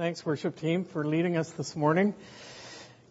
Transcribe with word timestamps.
Thanks, 0.00 0.24
worship 0.24 0.58
team, 0.58 0.86
for 0.86 1.04
leading 1.04 1.36
us 1.36 1.50
this 1.50 1.76
morning. 1.76 2.14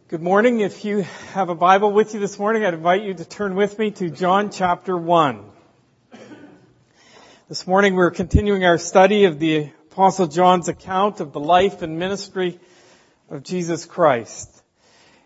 Good 0.08 0.24
morning. 0.24 0.62
If 0.62 0.86
you 0.86 1.06
have 1.34 1.50
a 1.50 1.54
Bible 1.54 1.92
with 1.92 2.16
you 2.16 2.20
this 2.20 2.40
morning, 2.40 2.66
I'd 2.66 2.74
invite 2.74 3.04
you 3.04 3.14
to 3.14 3.26
turn 3.26 3.54
with 3.54 3.78
me 3.78 3.92
to 3.92 4.10
John 4.10 4.50
chapter 4.50 4.98
1. 4.98 5.46
This 7.48 7.68
morning 7.68 7.94
we're 7.94 8.10
continuing 8.10 8.66
our 8.66 8.80
study 8.80 9.26
of 9.26 9.38
the 9.38 9.70
Apostle 9.92 10.26
John's 10.26 10.68
account 10.68 11.20
of 11.20 11.32
the 11.32 11.40
life 11.40 11.84
and 11.84 12.00
ministry 12.00 12.60
of 13.30 13.44
Jesus 13.44 13.86
Christ. 13.86 14.50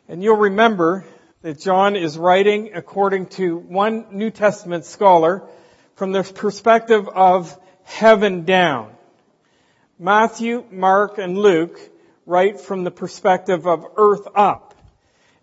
And 0.09 0.21
you'll 0.21 0.35
remember 0.35 1.05
that 1.43 1.61
John 1.61 1.95
is 1.95 2.17
writing 2.17 2.71
according 2.73 3.27
to 3.37 3.55
one 3.55 4.07
New 4.11 4.31
Testament 4.31 4.83
scholar 4.83 5.43
from 5.95 6.11
the 6.11 6.23
perspective 6.23 7.07
of 7.07 7.57
heaven 7.85 8.43
down. 8.43 8.93
Matthew, 10.03 10.65
Mark, 10.69 11.17
and 11.17 11.37
Luke 11.37 11.79
write 12.25 12.59
from 12.59 12.83
the 12.83 12.91
perspective 12.91 13.65
of 13.65 13.85
earth 13.95 14.27
up. 14.35 14.75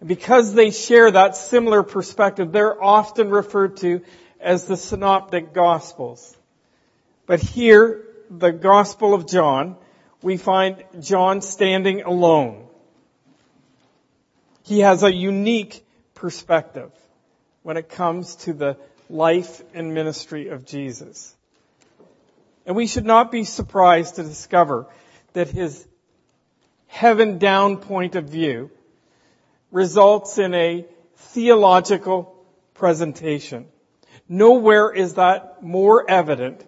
And 0.00 0.08
because 0.08 0.52
they 0.52 0.70
share 0.70 1.10
that 1.10 1.34
similar 1.34 1.82
perspective, 1.82 2.52
they're 2.52 2.82
often 2.82 3.30
referred 3.30 3.78
to 3.78 4.02
as 4.38 4.66
the 4.66 4.76
synoptic 4.76 5.54
gospels. 5.54 6.36
But 7.24 7.40
here, 7.40 8.04
the 8.28 8.52
gospel 8.52 9.14
of 9.14 9.26
John, 9.26 9.76
we 10.20 10.36
find 10.36 10.84
John 11.00 11.40
standing 11.40 12.02
alone. 12.02 12.66
He 14.64 14.80
has 14.80 15.02
a 15.02 15.10
unique 15.10 15.82
perspective 16.12 16.92
when 17.62 17.78
it 17.78 17.88
comes 17.88 18.36
to 18.36 18.52
the 18.52 18.76
life 19.08 19.62
and 19.72 19.94
ministry 19.94 20.48
of 20.48 20.66
Jesus. 20.66 21.34
And 22.70 22.76
we 22.76 22.86
should 22.86 23.04
not 23.04 23.32
be 23.32 23.42
surprised 23.42 24.14
to 24.14 24.22
discover 24.22 24.86
that 25.32 25.48
his 25.48 25.84
heaven 26.86 27.38
down 27.38 27.78
point 27.78 28.14
of 28.14 28.26
view 28.26 28.70
results 29.72 30.38
in 30.38 30.54
a 30.54 30.86
theological 31.16 32.32
presentation. 32.74 33.66
Nowhere 34.28 34.92
is 34.92 35.14
that 35.14 35.64
more 35.64 36.08
evident 36.08 36.64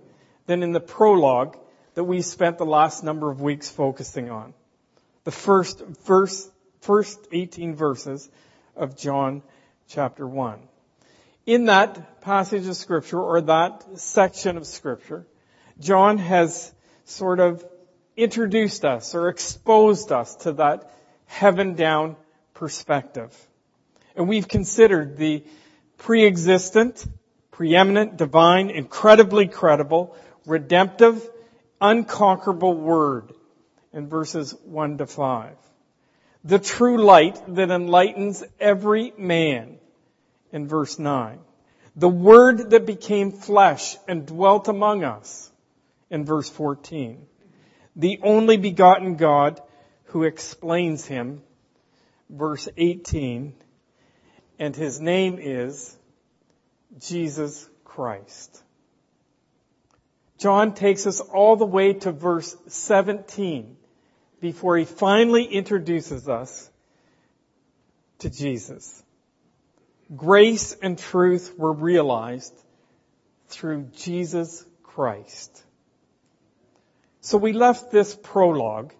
than 0.47 0.64
in 0.64 0.72
the 0.72 0.81
prologue 0.81 1.56
that 1.94 2.03
we 2.03 2.20
spent 2.20 2.59
the 2.59 2.66
last 2.66 3.05
number 3.05 3.31
of 3.31 3.41
weeks 3.41 3.70
focusing 3.70 4.28
on. 4.28 4.55
The 5.22 5.31
first 5.31 5.87
verse, 6.05 6.50
first 6.81 7.28
18 7.31 7.77
verses 7.77 8.28
of 8.75 8.97
John 8.97 9.41
chapter 9.87 10.27
1. 10.27 10.59
In 11.47 11.66
that 11.66 12.22
passage 12.22 12.66
of 12.66 12.75
scripture 12.75 13.22
or 13.22 13.42
that 13.42 14.00
section 14.00 14.56
of 14.56 14.66
scripture, 14.66 15.27
John 15.78 16.19
has 16.19 16.73
sort 17.05 17.41
of 17.41 17.65
introduced 18.17 18.84
us 18.84 19.15
or 19.15 19.28
exposed 19.28 20.12
us 20.12 20.37
to 20.37 20.53
that 20.53 20.91
heaven 21.27 21.75
down 21.75 22.17
perspective. 22.55 23.34
And 24.15 24.28
we've 24.28 24.48
considered 24.48 25.17
the 25.17 25.45
pre-existent, 25.98 27.05
preeminent, 27.50 28.17
divine, 28.17 28.70
incredibly 28.70 29.47
credible, 29.47 30.17
redemptive, 30.47 31.28
unconquerable 31.81 32.75
word 32.75 33.33
in 33.93 34.09
verses 34.09 34.55
1 34.65 34.98
to 34.98 35.06
5. 35.06 35.56
The 36.45 36.59
true 36.59 36.98
light 36.98 37.41
that 37.55 37.70
enlightens 37.70 38.43
every 38.59 39.12
man 39.17 39.78
in 40.53 40.67
verse 40.67 40.98
9. 40.98 41.39
The 41.95 42.09
word 42.09 42.70
that 42.70 42.84
became 42.84 43.33
flesh 43.33 43.97
and 44.09 44.27
dwelt 44.27 44.69
among 44.69 45.05
us 45.05 45.52
in 46.12 46.24
verse 46.27 46.48
14. 46.48 47.27
The 47.96 48.20
only 48.22 48.58
begotten 48.58 49.16
God 49.16 49.60
who 50.05 50.22
explains 50.22 51.06
him, 51.06 51.42
verse 52.30 52.69
18, 52.77 53.54
and 54.58 54.77
his 54.77 55.00
name 55.00 55.38
is 55.41 55.96
Jesus 57.00 57.69
Christ. 57.84 58.62
John 60.38 60.75
takes 60.75 61.06
us 61.06 61.20
all 61.20 61.56
the 61.56 61.66
way 61.66 61.94
to 61.94 62.12
verse 62.12 62.54
17 62.69 63.76
before 64.41 64.76
he 64.76 64.84
finally 64.84 65.44
introduces 65.44 66.28
us 66.28 66.70
to 68.19 68.28
Jesus. 68.28 69.03
Grace 70.14 70.76
and 70.82 70.98
truth 70.98 71.54
were 71.56 71.72
realized 71.72 72.53
through 73.48 73.88
Jesus 73.94 74.66
Christ. 74.82 75.64
So 77.22 77.38
we 77.38 77.53
left 77.53 77.93
this 77.93 78.16
prologue 78.16 78.93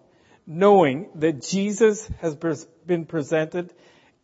knowing 0.47 1.09
that 1.15 1.41
Jesus 1.41 2.09
has 2.21 2.35
been 2.85 3.05
presented 3.05 3.73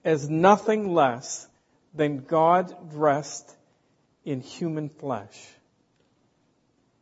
as 0.06 0.30
nothing 0.30 0.94
less 0.94 1.46
than 1.94 2.24
God 2.24 2.92
dressed 2.92 3.54
in 4.24 4.40
human 4.40 4.88
flesh. 4.88 5.38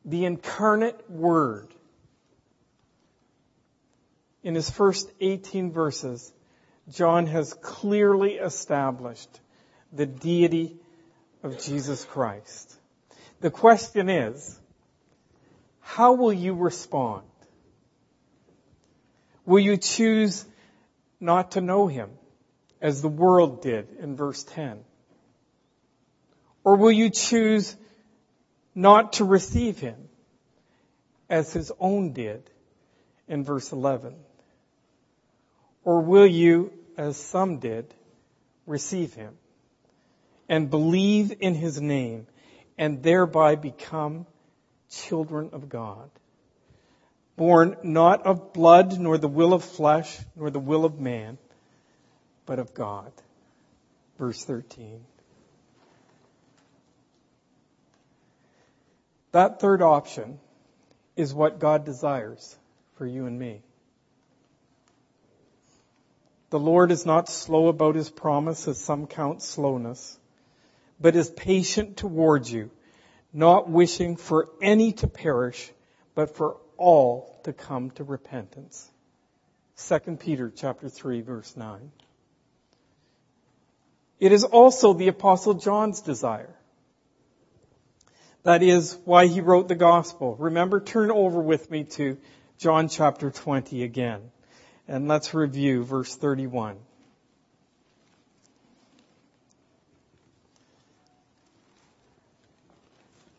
The 0.05 0.25
incarnate 0.25 1.09
Word. 1.09 1.67
In 4.41 4.55
his 4.55 4.69
first 4.69 5.11
18 5.19 5.71
verses, 5.71 6.33
John 6.89 7.27
has 7.27 7.53
clearly 7.53 8.35
established 8.35 9.29
the 9.93 10.07
deity 10.07 10.77
of 11.43 11.61
Jesus 11.61 12.05
Christ. 12.05 12.75
The 13.39 13.51
question 13.51 14.09
is, 14.09 14.59
how 15.87 16.13
will 16.13 16.33
you 16.33 16.53
respond? 16.53 17.23
Will 19.45 19.59
you 19.59 19.77
choose 19.77 20.45
not 21.21 21.51
to 21.51 21.61
know 21.61 21.87
him 21.87 22.09
as 22.81 23.01
the 23.01 23.07
world 23.07 23.61
did 23.61 23.87
in 23.99 24.17
verse 24.17 24.43
10? 24.43 24.79
Or 26.65 26.75
will 26.75 26.91
you 26.91 27.09
choose 27.09 27.73
not 28.75 29.13
to 29.13 29.23
receive 29.23 29.79
him 29.79 29.95
as 31.29 31.53
his 31.53 31.71
own 31.79 32.11
did 32.11 32.49
in 33.29 33.45
verse 33.45 33.71
11? 33.71 34.13
Or 35.85 36.01
will 36.01 36.27
you, 36.27 36.73
as 36.97 37.15
some 37.15 37.59
did, 37.59 37.93
receive 38.65 39.13
him 39.13 39.37
and 40.49 40.69
believe 40.69 41.33
in 41.39 41.55
his 41.55 41.79
name 41.79 42.27
and 42.77 43.01
thereby 43.01 43.55
become 43.55 44.27
children 44.89 45.49
of 45.53 45.69
God. 45.69 46.09
Born 47.35 47.77
not 47.83 48.25
of 48.25 48.53
blood, 48.53 48.99
nor 48.99 49.17
the 49.17 49.27
will 49.27 49.53
of 49.53 49.63
flesh, 49.63 50.17
nor 50.35 50.49
the 50.49 50.59
will 50.59 50.85
of 50.85 50.99
man, 50.99 51.37
but 52.45 52.59
of 52.59 52.73
God. 52.73 53.11
Verse 54.17 54.43
13. 54.43 55.01
That 59.31 59.59
third 59.59 59.81
option 59.81 60.39
is 61.15 61.33
what 61.33 61.59
God 61.59 61.85
desires 61.85 62.55
for 62.95 63.05
you 63.05 63.25
and 63.25 63.37
me. 63.37 63.61
The 66.49 66.59
Lord 66.59 66.91
is 66.91 67.05
not 67.05 67.27
slow 67.27 67.67
about 67.67 67.95
his 67.95 68.09
promise 68.09 68.67
as 68.67 68.79
some 68.79 69.05
count 69.05 69.41
slowness, 69.41 70.17
but 70.99 71.15
is 71.15 71.29
patient 71.29 71.97
towards 71.97 72.51
you, 72.51 72.71
not 73.37 73.69
wishing 73.69 74.15
for 74.15 74.49
any 74.63 74.93
to 74.93 75.07
perish, 75.07 75.71
but 76.15 76.35
for 76.35 76.57
all 76.75 77.39
to 77.43 77.53
come 77.53 77.91
to 77.91 78.03
repentance. 78.03 78.89
2 79.87 80.17
Peter 80.19 80.51
chapter 80.53 80.89
3 80.89 81.21
verse 81.21 81.55
9. 81.55 81.91
It 84.19 84.31
is 84.31 84.43
also 84.43 84.93
the 84.93 85.07
apostle 85.07 85.53
John's 85.53 86.01
desire. 86.01 86.55
That 88.41 88.63
is 88.63 88.97
why 89.05 89.27
he 89.27 89.41
wrote 89.41 89.67
the 89.67 89.75
gospel. 89.75 90.35
Remember, 90.37 90.79
turn 90.79 91.11
over 91.11 91.39
with 91.39 91.69
me 91.69 91.83
to 91.83 92.17
John 92.57 92.89
chapter 92.89 93.29
20 93.29 93.83
again. 93.83 94.31
And 94.87 95.07
let's 95.07 95.35
review 95.35 95.83
verse 95.83 96.15
31. 96.15 96.77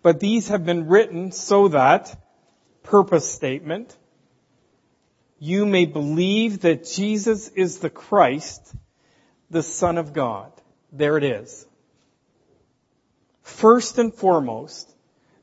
But 0.09 0.21
these 0.21 0.49
have 0.49 0.65
been 0.65 0.89
written 0.89 1.33
so 1.33 1.69
that, 1.69 2.19
purpose 2.83 3.31
statement, 3.31 3.95
you 5.39 5.67
may 5.67 5.85
believe 5.85 6.61
that 6.61 6.87
Jesus 6.87 7.49
is 7.49 7.81
the 7.81 7.91
Christ, 7.91 8.75
the 9.51 9.63
Son 9.63 9.99
of 9.99 10.15
God. 10.15 10.51
There 10.93 11.19
it 11.19 11.25
is. 11.25 11.67
First 13.43 13.99
and 13.99 14.15
foremost, 14.15 14.91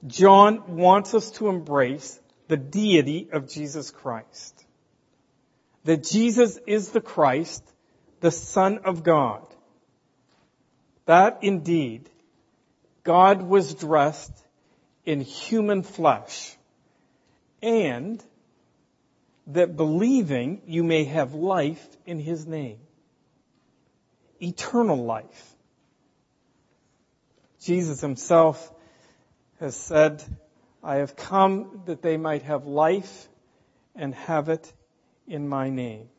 John 0.07 0.77
wants 0.77 1.13
us 1.13 1.29
to 1.38 1.50
embrace 1.50 2.19
the 2.47 2.57
deity 2.57 3.29
of 3.31 3.47
Jesus 3.47 3.91
Christ. 3.91 4.65
That 5.83 6.03
Jesus 6.03 6.57
is 6.65 6.89
the 6.89 7.01
Christ, 7.01 7.63
the 8.19 8.31
Son 8.31 8.79
of 8.79 9.03
God. 9.03 9.45
That 11.06 11.44
indeed, 11.44 12.09
God 13.03 13.44
was 13.44 13.75
dressed 13.75 14.41
in 15.06 15.22
human 15.22 15.84
flesh. 15.84 16.56
And 17.62 18.24
that 19.48 19.75
believing 19.75 20.62
you 20.66 20.84
may 20.84 21.04
have 21.06 21.34
life 21.34 21.88
in 22.06 22.19
his 22.19 22.46
name. 22.46 22.80
Eternal 24.42 25.04
life. 25.04 25.56
Jesus 27.62 28.02
himself 28.02 28.72
has 29.60 29.75
said, 29.75 30.24
I 30.84 30.98
have 30.98 31.16
come 31.16 31.81
that 31.86 32.01
they 32.01 32.18
might 32.18 32.44
have 32.44 32.66
life 32.66 33.28
and 33.96 34.13
have 34.13 34.50
it 34.50 34.72
in 35.28 35.48
my 35.48 35.69
name. 35.69 36.10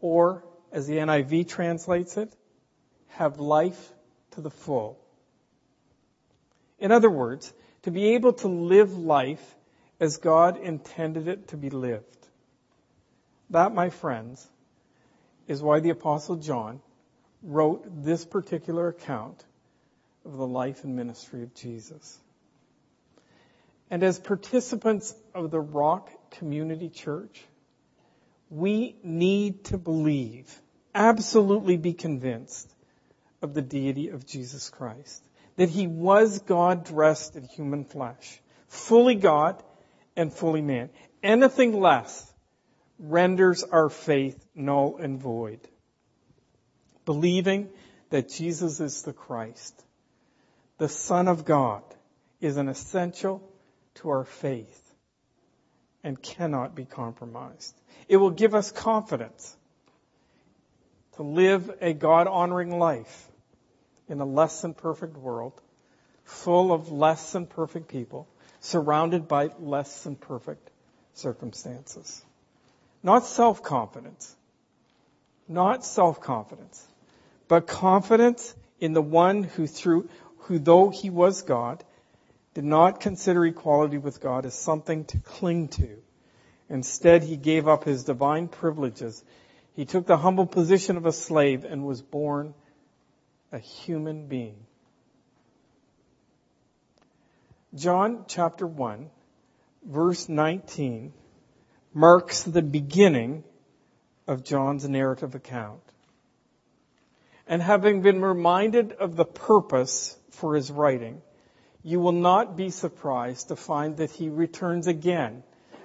Or, 0.00 0.44
as 0.72 0.86
the 0.86 0.94
NIV 0.94 1.48
translates 1.48 2.16
it, 2.16 2.34
have 3.08 3.38
life 3.38 3.92
to 4.32 4.40
the 4.40 4.50
full. 4.50 4.98
In 6.78 6.92
other 6.92 7.10
words, 7.10 7.52
to 7.82 7.90
be 7.90 8.14
able 8.14 8.32
to 8.34 8.48
live 8.48 8.96
life 8.96 9.54
as 9.98 10.16
God 10.16 10.56
intended 10.58 11.28
it 11.28 11.48
to 11.48 11.56
be 11.56 11.70
lived. 11.70 12.04
That, 13.50 13.74
my 13.74 13.90
friends, 13.90 14.46
is 15.46 15.62
why 15.62 15.80
the 15.80 15.90
Apostle 15.90 16.36
John 16.36 16.80
wrote 17.42 18.04
this 18.04 18.24
particular 18.24 18.88
account 18.88 19.44
of 20.24 20.36
the 20.36 20.46
life 20.46 20.84
and 20.84 20.96
ministry 20.96 21.42
of 21.42 21.54
Jesus. 21.54 22.18
And 23.90 24.02
as 24.02 24.18
participants 24.18 25.14
of 25.34 25.50
the 25.50 25.60
Rock 25.60 26.10
Community 26.30 26.88
Church, 26.88 27.42
we 28.48 28.96
need 29.02 29.64
to 29.64 29.78
believe, 29.78 30.48
absolutely 30.94 31.76
be 31.76 31.92
convinced 31.92 32.72
of 33.42 33.54
the 33.54 33.62
deity 33.62 34.08
of 34.08 34.26
Jesus 34.26 34.70
Christ. 34.70 35.22
That 35.56 35.68
he 35.68 35.86
was 35.86 36.40
God 36.40 36.84
dressed 36.84 37.36
in 37.36 37.44
human 37.44 37.84
flesh, 37.84 38.40
fully 38.68 39.14
God 39.14 39.62
and 40.16 40.32
fully 40.32 40.62
man. 40.62 40.90
Anything 41.22 41.80
less 41.80 42.32
renders 42.98 43.62
our 43.64 43.88
faith 43.88 44.42
null 44.54 44.96
and 45.00 45.20
void. 45.20 45.60
Believing 47.04 47.68
that 48.10 48.28
Jesus 48.28 48.80
is 48.80 49.02
the 49.02 49.12
Christ, 49.12 49.82
the 50.78 50.88
Son 50.88 51.28
of 51.28 51.44
God, 51.44 51.82
is 52.40 52.56
an 52.56 52.68
essential 52.68 53.42
to 53.96 54.10
our 54.10 54.24
faith 54.24 54.94
and 56.02 56.20
cannot 56.20 56.74
be 56.74 56.84
compromised. 56.84 57.74
It 58.08 58.16
will 58.16 58.30
give 58.30 58.54
us 58.54 58.72
confidence 58.72 59.56
to 61.16 61.22
live 61.22 61.70
a 61.80 61.92
God 61.92 62.26
honoring 62.26 62.78
life 62.78 63.29
in 64.10 64.20
a 64.20 64.24
less 64.24 64.60
than 64.62 64.74
perfect 64.74 65.16
world, 65.16 65.52
full 66.24 66.72
of 66.72 66.90
less 66.90 67.32
than 67.32 67.46
perfect 67.46 67.88
people, 67.88 68.26
surrounded 68.60 69.28
by 69.28 69.50
less 69.58 70.02
than 70.02 70.16
perfect 70.16 70.70
circumstances. 71.14 72.24
Not 73.02 73.24
self 73.24 73.62
confidence. 73.62 74.36
Not 75.48 75.84
self 75.84 76.20
confidence. 76.20 76.86
But 77.48 77.66
confidence 77.66 78.54
in 78.78 78.92
the 78.92 79.02
one 79.02 79.42
who 79.42 79.66
through, 79.66 80.08
who 80.38 80.58
though 80.58 80.90
he 80.90 81.10
was 81.10 81.42
God, 81.42 81.82
did 82.54 82.64
not 82.64 83.00
consider 83.00 83.46
equality 83.46 83.98
with 83.98 84.20
God 84.20 84.44
as 84.44 84.54
something 84.54 85.04
to 85.06 85.18
cling 85.18 85.68
to. 85.68 85.96
Instead, 86.68 87.22
he 87.22 87.36
gave 87.36 87.66
up 87.66 87.84
his 87.84 88.04
divine 88.04 88.48
privileges. 88.48 89.24
He 89.74 89.84
took 89.84 90.06
the 90.06 90.16
humble 90.16 90.46
position 90.46 90.96
of 90.96 91.06
a 91.06 91.12
slave 91.12 91.64
and 91.64 91.84
was 91.84 92.02
born 92.02 92.54
a 93.52 93.58
human 93.58 94.26
being. 94.26 94.66
John 97.74 98.24
chapter 98.26 98.66
1, 98.66 99.10
verse 99.84 100.28
19, 100.28 101.12
marks 101.94 102.42
the 102.42 102.62
beginning 102.62 103.44
of 104.26 104.44
John's 104.44 104.88
narrative 104.88 105.34
account. 105.34 105.82
And 107.46 107.60
having 107.60 108.02
been 108.02 108.22
reminded 108.22 108.92
of 108.92 109.16
the 109.16 109.24
purpose 109.24 110.16
for 110.30 110.54
his 110.54 110.70
writing, 110.70 111.20
you 111.82 111.98
will 111.98 112.12
not 112.12 112.56
be 112.56 112.70
surprised 112.70 113.48
to 113.48 113.56
find 113.56 113.96
that 113.96 114.10
he 114.10 114.28
returns 114.28 114.86
again 114.86 115.42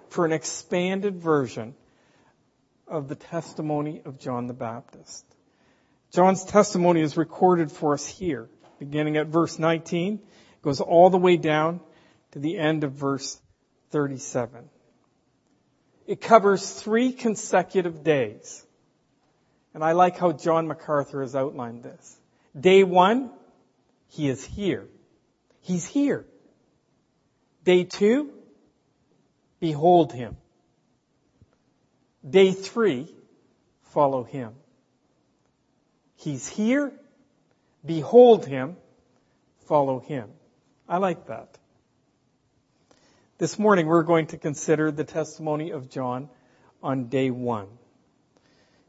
for 0.10 0.26
an 0.26 0.32
expanded 0.32 1.16
version 1.16 1.74
of 2.88 3.08
the 3.08 3.16
testimony 3.16 4.02
of 4.06 4.20
John 4.20 4.48
the 4.48 4.54
Baptist. 4.54 5.26
John's 6.12 6.44
testimony 6.46 7.02
is 7.02 7.18
recorded 7.18 7.72
for 7.72 7.94
us 7.94 8.07
here, 8.07 8.50
beginning 8.80 9.18
at 9.18 9.28
verse 9.28 9.60
19, 9.60 10.19
goes 10.62 10.81
all 10.81 11.10
the 11.10 11.18
way 11.18 11.38
down 11.38 11.80
to 12.31 12.40
the 12.40 12.57
end 12.57 12.84
of 12.84 12.94
verse 12.94 13.40
37. 13.92 14.69
It 16.07 16.22
covers 16.22 16.69
three 16.69 17.12
consecutive 17.12 18.04
days. 18.04 18.66
And 19.74 19.84
I 19.84 19.92
like 19.92 20.18
how 20.18 20.31
John 20.31 20.68
MacArthur 20.68 21.22
has 21.22 21.36
outlined 21.36 21.84
this. 21.84 22.18
Day 22.58 22.84
one, 22.84 23.31
he 24.08 24.30
is 24.30 24.44
here. 24.44 24.88
He's 25.62 25.86
here. 25.86 26.25
Day 27.63 27.84
two, 27.84 28.31
behold 29.60 30.13
him. 30.13 30.38
Day 32.28 32.51
three, 32.51 33.13
follow 33.92 34.24
him. 34.24 34.54
He's 36.25 36.48
here, 36.48 36.92
behold 37.86 38.48
him, 38.48 38.77
follow 39.68 40.00
him. 40.00 40.31
I 40.89 40.98
like 40.98 41.27
that. 41.27 41.56
This 43.38 43.60
morning 43.60 43.86
we're 43.86 44.01
going 44.01 44.25
to 44.27 44.38
consider 44.39 44.89
the 44.89 45.04
testimony 45.04 45.69
of 45.69 45.92
John 45.92 46.30
on 46.81 47.10
day 47.10 47.30
one. 47.30 47.68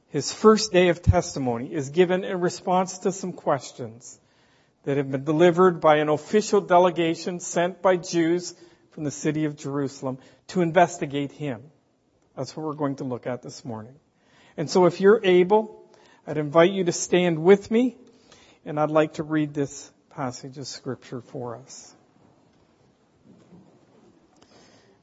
His 0.08 0.32
first 0.32 0.72
day 0.72 0.88
of 0.88 1.02
testimony 1.02 1.74
is 1.74 1.90
given 1.90 2.24
in 2.24 2.40
response 2.40 3.00
to 3.00 3.12
some 3.12 3.34
questions 3.34 4.18
that 4.84 4.96
have 4.96 5.12
been 5.12 5.24
delivered 5.24 5.78
by 5.78 5.96
an 5.96 6.08
official 6.08 6.62
delegation 6.62 7.40
sent 7.40 7.82
by 7.82 7.98
Jews 7.98 8.54
from 8.92 9.04
the 9.04 9.10
city 9.10 9.44
of 9.44 9.58
Jerusalem 9.58 10.16
to 10.46 10.62
investigate 10.62 11.32
him. 11.32 11.64
That's 12.34 12.56
what 12.56 12.64
we're 12.64 12.72
going 12.72 12.96
to 12.96 13.04
look 13.04 13.26
at 13.26 13.42
this 13.42 13.62
morning. 13.62 13.96
And 14.56 14.70
so 14.70 14.86
if 14.86 15.02
you're 15.02 15.20
able, 15.22 15.85
I'd 16.26 16.38
invite 16.38 16.72
you 16.72 16.82
to 16.84 16.92
stand 16.92 17.38
with 17.38 17.70
me 17.70 17.96
and 18.64 18.80
I'd 18.80 18.90
like 18.90 19.14
to 19.14 19.22
read 19.22 19.54
this 19.54 19.92
passage 20.10 20.58
of 20.58 20.66
scripture 20.66 21.20
for 21.20 21.56
us. 21.56 21.94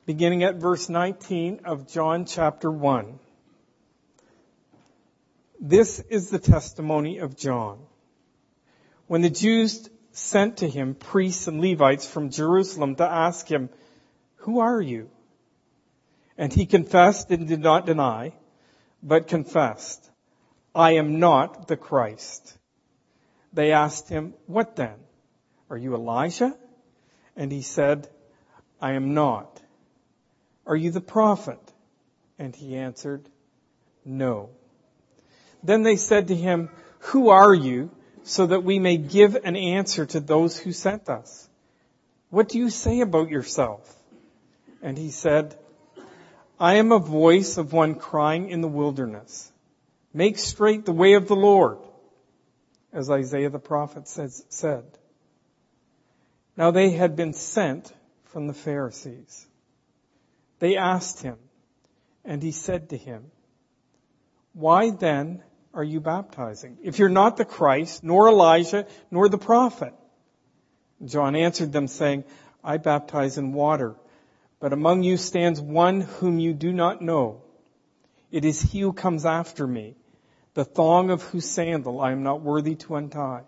Beginning 0.05 0.43
at 0.43 0.55
verse 0.55 0.89
19 0.89 1.61
of 1.63 1.87
John 1.87 2.25
chapter 2.25 2.69
1. 2.69 3.19
This 5.61 5.99
is 6.09 6.29
the 6.29 6.39
testimony 6.39 7.19
of 7.19 7.37
John 7.37 7.79
when 9.07 9.21
the 9.21 9.29
Jews 9.29 9.89
sent 10.11 10.57
to 10.57 10.67
him 10.67 10.93
priests 10.93 11.47
and 11.47 11.61
Levites 11.61 12.05
from 12.05 12.31
Jerusalem 12.31 12.95
to 12.97 13.05
ask 13.05 13.47
him, 13.47 13.69
Who 14.37 14.59
are 14.59 14.81
you? 14.81 15.09
And 16.37 16.51
he 16.51 16.65
confessed 16.65 17.31
and 17.31 17.47
did 17.47 17.61
not 17.61 17.85
deny, 17.85 18.33
but 19.01 19.27
confessed, 19.27 20.09
I 20.75 20.93
am 20.93 21.19
not 21.19 21.67
the 21.67 21.77
Christ. 21.77 22.57
They 23.53 23.71
asked 23.71 24.09
him, 24.09 24.33
What 24.47 24.75
then? 24.75 24.95
Are 25.69 25.77
you 25.77 25.95
Elijah? 25.95 26.55
And 27.35 27.51
he 27.51 27.61
said, 27.61 28.07
I 28.81 28.93
am 28.93 29.13
not. 29.13 29.61
Are 30.65 30.75
you 30.75 30.91
the 30.91 31.01
prophet? 31.01 31.59
And 32.39 32.55
he 32.55 32.75
answered, 32.75 33.27
No. 34.03 34.49
Then 35.63 35.83
they 35.83 35.95
said 35.95 36.27
to 36.27 36.35
him, 36.35 36.69
Who 36.99 37.29
are 37.29 37.53
you? 37.53 37.91
so 38.23 38.47
that 38.47 38.63
we 38.63 38.79
may 38.79 38.97
give 38.97 39.35
an 39.35 39.55
answer 39.55 40.05
to 40.05 40.19
those 40.19 40.57
who 40.57 40.71
sent 40.71 41.09
us. 41.09 41.47
What 42.29 42.49
do 42.49 42.57
you 42.57 42.69
say 42.69 43.01
about 43.01 43.29
yourself? 43.29 43.81
And 44.81 44.97
he 44.97 45.11
said, 45.11 45.57
I 46.59 46.75
am 46.75 46.91
a 46.91 46.99
voice 46.99 47.57
of 47.57 47.73
one 47.73 47.95
crying 47.95 48.49
in 48.49 48.61
the 48.61 48.67
wilderness. 48.67 49.51
Make 50.13 50.37
straight 50.37 50.85
the 50.85 50.91
way 50.91 51.13
of 51.13 51.27
the 51.27 51.35
Lord, 51.35 51.79
as 52.91 53.09
Isaiah 53.09 53.49
the 53.49 53.59
prophet 53.59 54.07
says, 54.07 54.45
said. 54.49 54.85
Now 56.55 56.71
they 56.71 56.91
had 56.91 57.15
been 57.15 57.33
sent 57.33 57.91
from 58.25 58.47
the 58.47 58.53
Pharisees. 58.53 59.47
They 60.59 60.77
asked 60.77 61.21
him, 61.21 61.37
and 62.23 62.43
he 62.43 62.51
said 62.51 62.89
to 62.89 62.97
him, 62.97 63.31
Why 64.53 64.91
then 64.91 65.41
are 65.73 65.83
you 65.83 65.99
baptizing? 65.99 66.77
If 66.83 66.99
you're 66.99 67.09
not 67.09 67.37
the 67.37 67.45
Christ, 67.45 68.03
nor 68.03 68.29
Elijah, 68.29 68.85
nor 69.09 69.29
the 69.29 69.39
prophet. 69.39 69.93
John 71.03 71.35
answered 71.35 71.71
them 71.71 71.87
saying, 71.87 72.23
I 72.63 72.77
baptize 72.77 73.37
in 73.37 73.53
water, 73.53 73.95
but 74.59 74.73
among 74.73 75.03
you 75.03 75.17
stands 75.17 75.59
one 75.59 76.01
whom 76.01 76.39
you 76.39 76.53
do 76.53 76.71
not 76.71 77.01
know. 77.01 77.41
It 78.31 78.45
is 78.45 78.61
he 78.61 78.81
who 78.81 78.93
comes 78.93 79.25
after 79.25 79.67
me, 79.67 79.95
the 80.53 80.65
thong 80.65 81.09
of 81.09 81.23
whose 81.23 81.49
sandal 81.49 81.99
I 81.99 82.11
am 82.11 82.23
not 82.23 82.41
worthy 82.41 82.75
to 82.75 82.95
untie. 82.95 83.43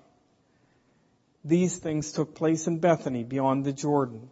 These 1.43 1.77
things 1.77 2.11
took 2.11 2.33
place 2.33 2.65
in 2.65 2.79
Bethany 2.79 3.23
beyond 3.23 3.63
the 3.63 3.73
Jordan, 3.73 4.29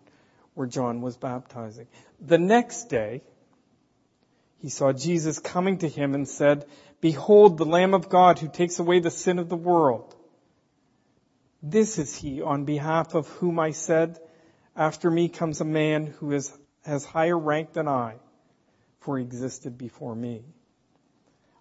where 0.55 0.67
John 0.67 1.01
was 1.01 1.15
baptizing. 1.15 1.87
The 2.19 2.39
next 2.39 2.85
day, 2.85 3.21
he 4.57 4.69
saw 4.69 4.93
Jesus 4.93 5.39
coming 5.39 5.79
to 5.79 5.89
him 5.89 6.15
and 6.15 6.27
said, 6.27 6.65
Behold 7.01 7.57
the 7.57 7.65
Lamb 7.65 7.93
of 7.93 8.09
God 8.09 8.39
who 8.39 8.47
takes 8.47 8.79
away 8.79 8.99
the 8.99 9.11
sin 9.11 9.37
of 9.37 9.49
the 9.49 9.57
world. 9.57 10.15
This 11.61 11.99
is 11.99 12.15
he 12.15 12.41
on 12.41 12.65
behalf 12.65 13.13
of 13.13 13.27
whom 13.27 13.59
I 13.59 13.71
said, 13.71 14.19
After 14.75 15.11
me 15.11 15.29
comes 15.29 15.61
a 15.61 15.65
man 15.65 16.07
who 16.07 16.31
is, 16.31 16.51
has 16.85 17.05
higher 17.05 17.37
rank 17.37 17.73
than 17.73 17.87
I, 17.87 18.15
for 19.01 19.17
he 19.17 19.23
existed 19.23 19.77
before 19.77 20.15
me. 20.15 20.43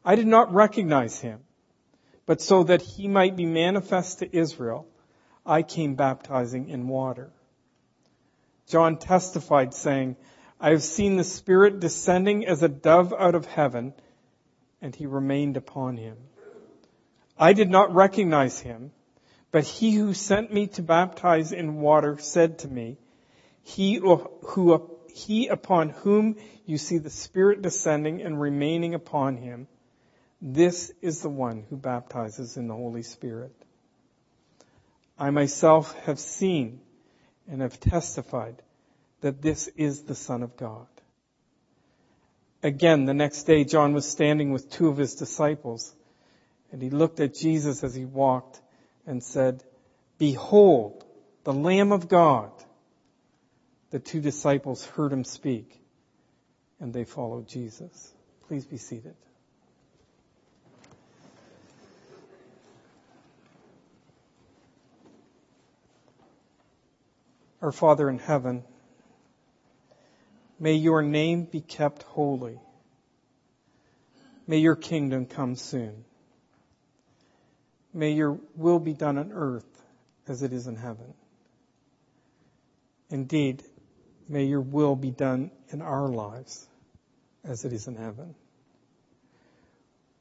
I 0.04 0.16
did 0.16 0.26
not 0.26 0.52
recognize 0.52 1.20
him, 1.20 1.40
but 2.26 2.40
so 2.40 2.64
that 2.64 2.82
he 2.82 3.08
might 3.08 3.36
be 3.36 3.46
manifest 3.46 4.18
to 4.18 4.36
Israel, 4.36 4.86
I 5.46 5.62
came 5.62 5.94
baptizing 5.94 6.68
in 6.68 6.88
water. 6.88 7.32
John 8.66 8.96
testified 8.96 9.74
saying, 9.74 10.16
I 10.60 10.70
have 10.70 10.82
seen 10.82 11.16
the 11.16 11.24
Spirit 11.24 11.80
descending 11.80 12.46
as 12.46 12.62
a 12.62 12.68
dove 12.68 13.12
out 13.16 13.34
of 13.34 13.46
heaven, 13.46 13.94
and 14.80 14.94
he 14.94 15.06
remained 15.06 15.56
upon 15.56 15.96
him. 15.96 16.16
I 17.38 17.52
did 17.52 17.70
not 17.70 17.94
recognize 17.94 18.60
him, 18.60 18.92
but 19.50 19.64
he 19.64 19.94
who 19.94 20.14
sent 20.14 20.52
me 20.52 20.68
to 20.68 20.82
baptize 20.82 21.52
in 21.52 21.80
water 21.80 22.16
said 22.18 22.60
to 22.60 22.68
me, 22.68 22.98
he 23.62 23.94
who, 23.96 24.98
he 25.14 25.48
upon 25.48 25.90
whom 25.90 26.36
you 26.66 26.78
see 26.78 26.98
the 26.98 27.10
Spirit 27.10 27.62
descending 27.62 28.22
and 28.22 28.40
remaining 28.40 28.94
upon 28.94 29.36
him, 29.36 29.66
this 30.44 30.92
is 31.00 31.22
the 31.22 31.28
one 31.28 31.64
who 31.70 31.76
baptizes 31.76 32.56
in 32.56 32.66
the 32.66 32.74
Holy 32.74 33.04
Spirit. 33.04 33.54
I 35.16 35.30
myself 35.30 35.96
have 36.00 36.18
seen 36.18 36.80
and 37.48 37.62
have 37.62 37.78
testified 37.78 38.60
that 39.20 39.40
this 39.40 39.68
is 39.68 40.02
the 40.02 40.16
Son 40.16 40.42
of 40.42 40.56
God. 40.56 40.88
Again, 42.60 43.04
the 43.04 43.14
next 43.14 43.44
day, 43.44 43.62
John 43.62 43.92
was 43.92 44.04
standing 44.04 44.50
with 44.50 44.68
two 44.68 44.88
of 44.88 44.96
his 44.96 45.14
disciples, 45.14 45.94
and 46.72 46.82
he 46.82 46.90
looked 46.90 47.20
at 47.20 47.34
Jesus 47.34 47.84
as 47.84 47.94
he 47.94 48.04
walked 48.04 48.60
and 49.06 49.22
said, 49.22 49.62
Behold, 50.18 51.04
the 51.44 51.52
Lamb 51.52 51.92
of 51.92 52.08
God. 52.08 52.50
The 53.90 53.98
two 53.98 54.20
disciples 54.20 54.84
heard 54.86 55.12
him 55.12 55.22
speak, 55.22 55.78
and 56.80 56.92
they 56.92 57.04
followed 57.04 57.46
Jesus. 57.46 58.12
Please 58.48 58.64
be 58.64 58.78
seated. 58.78 59.14
Our 67.62 67.72
Father 67.72 68.10
in 68.10 68.18
heaven, 68.18 68.64
May 70.62 70.74
your 70.74 71.02
name 71.02 71.42
be 71.42 71.60
kept 71.60 72.04
holy. 72.04 72.60
May 74.46 74.58
your 74.58 74.76
kingdom 74.76 75.26
come 75.26 75.56
soon. 75.56 76.04
May 77.92 78.12
your 78.12 78.38
will 78.54 78.78
be 78.78 78.92
done 78.92 79.18
on 79.18 79.32
earth 79.32 79.82
as 80.28 80.44
it 80.44 80.52
is 80.52 80.68
in 80.68 80.76
heaven. 80.76 81.14
Indeed, 83.10 83.64
may 84.28 84.44
your 84.44 84.60
will 84.60 84.94
be 84.94 85.10
done 85.10 85.50
in 85.70 85.82
our 85.82 86.06
lives 86.06 86.64
as 87.42 87.64
it 87.64 87.72
is 87.72 87.88
in 87.88 87.96
heaven. 87.96 88.36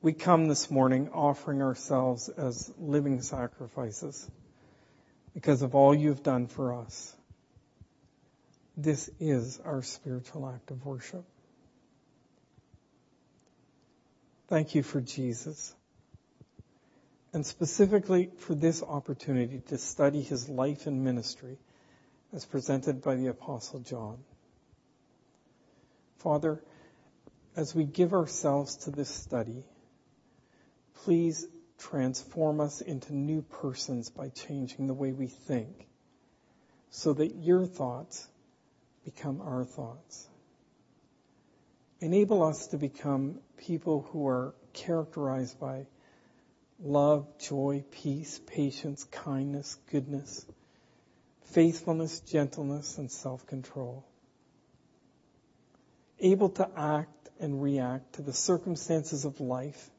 We 0.01 0.13
come 0.13 0.48
this 0.48 0.71
morning 0.71 1.12
offering 1.13 1.62
ourselves 1.62 2.29
as 2.29 2.74
living 2.79 3.21
sacrifices 3.21 4.27
because 5.36 5.62
of 5.62 5.75
all 5.75 5.93
you've 5.93 6.24
done 6.24 6.48
for 6.48 6.74
us. 6.74 7.15
This 8.77 9.09
is 9.19 9.59
our 9.63 9.83
spiritual 9.83 10.47
act 10.47 10.71
of 10.71 10.85
worship. 10.85 11.25
Thank 14.47 14.75
you 14.75 14.83
for 14.83 15.01
Jesus. 15.01 15.73
And 17.33 17.45
specifically 17.45 18.29
for 18.37 18.55
this 18.55 18.83
opportunity 18.83 19.61
to 19.67 19.77
study 19.77 20.21
his 20.21 20.49
life 20.49 20.87
and 20.87 21.03
ministry 21.03 21.57
as 22.33 22.45
presented 22.45 23.01
by 23.01 23.15
the 23.15 23.27
Apostle 23.27 23.79
John. 23.79 24.17
Father, 26.17 26.61
as 27.55 27.73
we 27.73 27.83
give 27.83 28.13
ourselves 28.13 28.75
to 28.77 28.91
this 28.91 29.09
study, 29.09 29.63
please 31.03 31.47
transform 31.77 32.59
us 32.61 32.81
into 32.81 33.15
new 33.15 33.41
persons 33.41 34.09
by 34.09 34.29
changing 34.29 34.87
the 34.87 34.93
way 34.93 35.11
we 35.11 35.27
think 35.27 35.87
so 36.89 37.13
that 37.13 37.35
your 37.35 37.65
thoughts 37.65 38.27
become 39.03 39.41
our 39.41 39.63
thoughts. 39.63 40.27
Enable 42.00 42.43
us 42.43 42.67
to 42.67 42.77
become 42.77 43.39
people 43.58 44.08
who 44.12 44.27
are 44.27 44.55
characterized 44.74 45.60
by 45.60 45.86
love, 46.84 47.27
joy, 47.39 47.84
peace, 47.91 48.39
patience, 48.48 49.03
kindness, 49.03 49.77
goodness, 49.91 50.46
faithfulness, 51.53 52.20
gentleness, 52.22 52.98
and 52.98 53.12
self-control. 53.12 54.03
Able 56.20 56.50
to 56.50 56.67
act 56.75 57.29
and 57.39 57.62
react 57.62 58.13
to 58.13 58.22
the 58.22 58.34
circumstances 58.34 59.25
of 59.25 59.39
life 59.39 59.89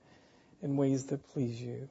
in 0.63 0.77
ways 0.77 1.07
that 1.07 1.29
please 1.31 1.61
you. 1.61 1.89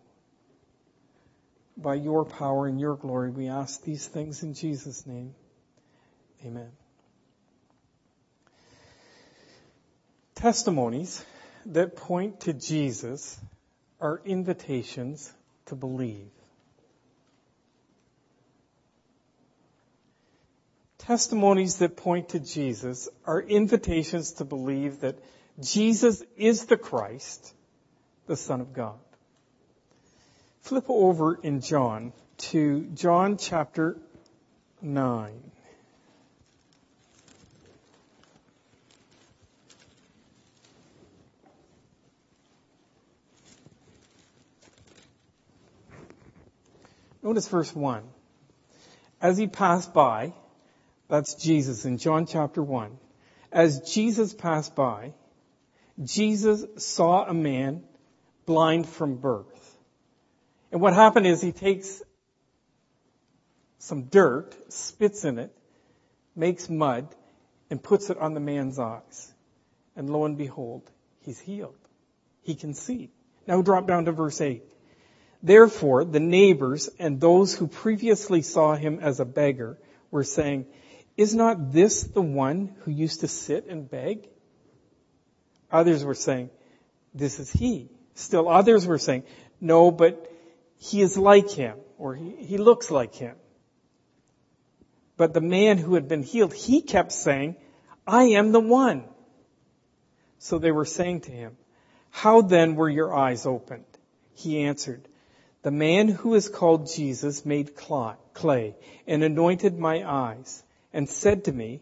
By 1.77 1.96
your 1.96 2.25
power 2.25 2.68
and 2.68 2.80
your 2.80 2.96
glory, 2.96 3.32
we 3.32 3.48
ask 3.48 3.82
these 3.84 4.08
things 4.08 4.44
in 4.44 4.53
Jesus' 4.53 5.06
name. 5.06 5.36
Amen. 6.46 6.72
Testimonies 10.41 11.24
that 11.67 11.95
point 11.95 12.39
to 12.41 12.53
Jesus 12.53 13.39
are 14.00 14.19
invitations 14.25 15.31
to 15.67 15.75
believe. 15.75 16.31
Testimonies 20.98 21.77
that 21.77 21.95
point 21.95 22.29
to 22.29 22.39
Jesus 22.39 23.07
are 23.27 23.39
invitations 23.39 24.31
to 24.33 24.43
believe 24.43 25.01
that 25.01 25.19
Jesus 25.60 26.24
is 26.36 26.65
the 26.65 26.77
Christ, 26.77 27.53
the 28.25 28.36
Son 28.36 28.62
of 28.62 28.74
God. 28.74 28.98
Flip 30.62 30.86
over 30.89 31.36
in 31.36 31.62
John 31.62 32.13
to 32.50 32.88
John 32.95 33.38
chapter 33.38 33.95
9. 34.81 35.51
Notice 47.23 47.47
verse 47.47 47.75
1. 47.75 48.03
As 49.21 49.37
he 49.37 49.47
passed 49.47 49.93
by, 49.93 50.33
that's 51.07 51.35
Jesus 51.35 51.85
in 51.85 51.97
John 51.97 52.25
chapter 52.25 52.63
1. 52.63 52.97
As 53.51 53.93
Jesus 53.93 54.33
passed 54.33 54.75
by, 54.75 55.13
Jesus 56.03 56.65
saw 56.77 57.25
a 57.25 57.33
man 57.33 57.83
blind 58.45 58.87
from 58.87 59.17
birth. 59.17 59.77
And 60.71 60.81
what 60.81 60.93
happened 60.93 61.27
is 61.27 61.41
he 61.41 61.51
takes 61.51 62.01
some 63.77 64.03
dirt, 64.03 64.55
spits 64.71 65.25
in 65.25 65.37
it, 65.37 65.51
makes 66.35 66.69
mud, 66.69 67.13
and 67.69 67.81
puts 67.81 68.09
it 68.09 68.17
on 68.17 68.33
the 68.33 68.39
man's 68.39 68.79
eyes. 68.79 69.33
And 69.95 70.09
lo 70.09 70.25
and 70.25 70.37
behold, 70.37 70.89
he's 71.21 71.39
healed. 71.39 71.75
He 72.43 72.55
can 72.55 72.73
see. 72.73 73.11
Now 73.47 73.61
drop 73.61 73.87
down 73.87 74.05
to 74.05 74.11
verse 74.11 74.39
8. 74.39 74.63
Therefore, 75.43 76.05
the 76.05 76.19
neighbors 76.19 76.89
and 77.00 77.19
those 77.19 77.53
who 77.53 77.67
previously 77.67 78.41
saw 78.41 78.75
him 78.75 79.00
as 79.00 79.19
a 79.19 79.25
beggar 79.25 79.79
were 80.12 80.24
saying, 80.24 80.65
is 81.17 81.33
not 81.33 81.71
this 81.71 82.03
the 82.03 82.21
one 82.21 82.75
who 82.81 82.91
used 82.91 83.21
to 83.21 83.27
sit 83.27 83.65
and 83.67 83.89
beg? 83.89 84.27
Others 85.71 86.05
were 86.05 86.15
saying, 86.15 86.50
this 87.13 87.39
is 87.39 87.51
he. 87.51 87.89
Still 88.13 88.48
others 88.48 88.86
were 88.86 88.98
saying, 88.98 89.24
no, 89.60 89.91
but 89.91 90.31
he 90.77 91.01
is 91.01 91.17
like 91.17 91.50
him, 91.50 91.77
or 91.98 92.15
he, 92.15 92.36
he 92.38 92.57
looks 92.57 92.91
like 92.91 93.15
him. 93.15 93.36
But 95.17 95.33
the 95.33 95.41
man 95.41 95.77
who 95.77 95.95
had 95.95 96.07
been 96.07 96.24
healed, 96.24 96.53
he 96.53 96.81
kept 96.81 97.12
saying, 97.12 97.55
I 98.05 98.24
am 98.24 98.51
the 98.51 98.60
one. 98.60 99.03
So 100.39 100.57
they 100.57 100.71
were 100.71 100.86
saying 100.86 101.21
to 101.21 101.31
him, 101.31 101.57
how 102.10 102.41
then 102.41 102.75
were 102.75 102.89
your 102.89 103.15
eyes 103.15 103.45
opened? 103.45 103.86
He 104.33 104.63
answered, 104.63 105.07
the 105.63 105.72
man 105.72 106.08
who 106.08 106.34
is 106.34 106.50
called 106.50 106.91
Jesus 106.91 107.46
made 107.46 107.75
clay 107.75 108.75
and 109.08 109.24
anointed 109.24 109.77
my 109.77 110.03
eyes 110.03 110.63
and 110.94 111.08
said 111.08 111.46
to 111.46 111.51
me, 111.51 111.82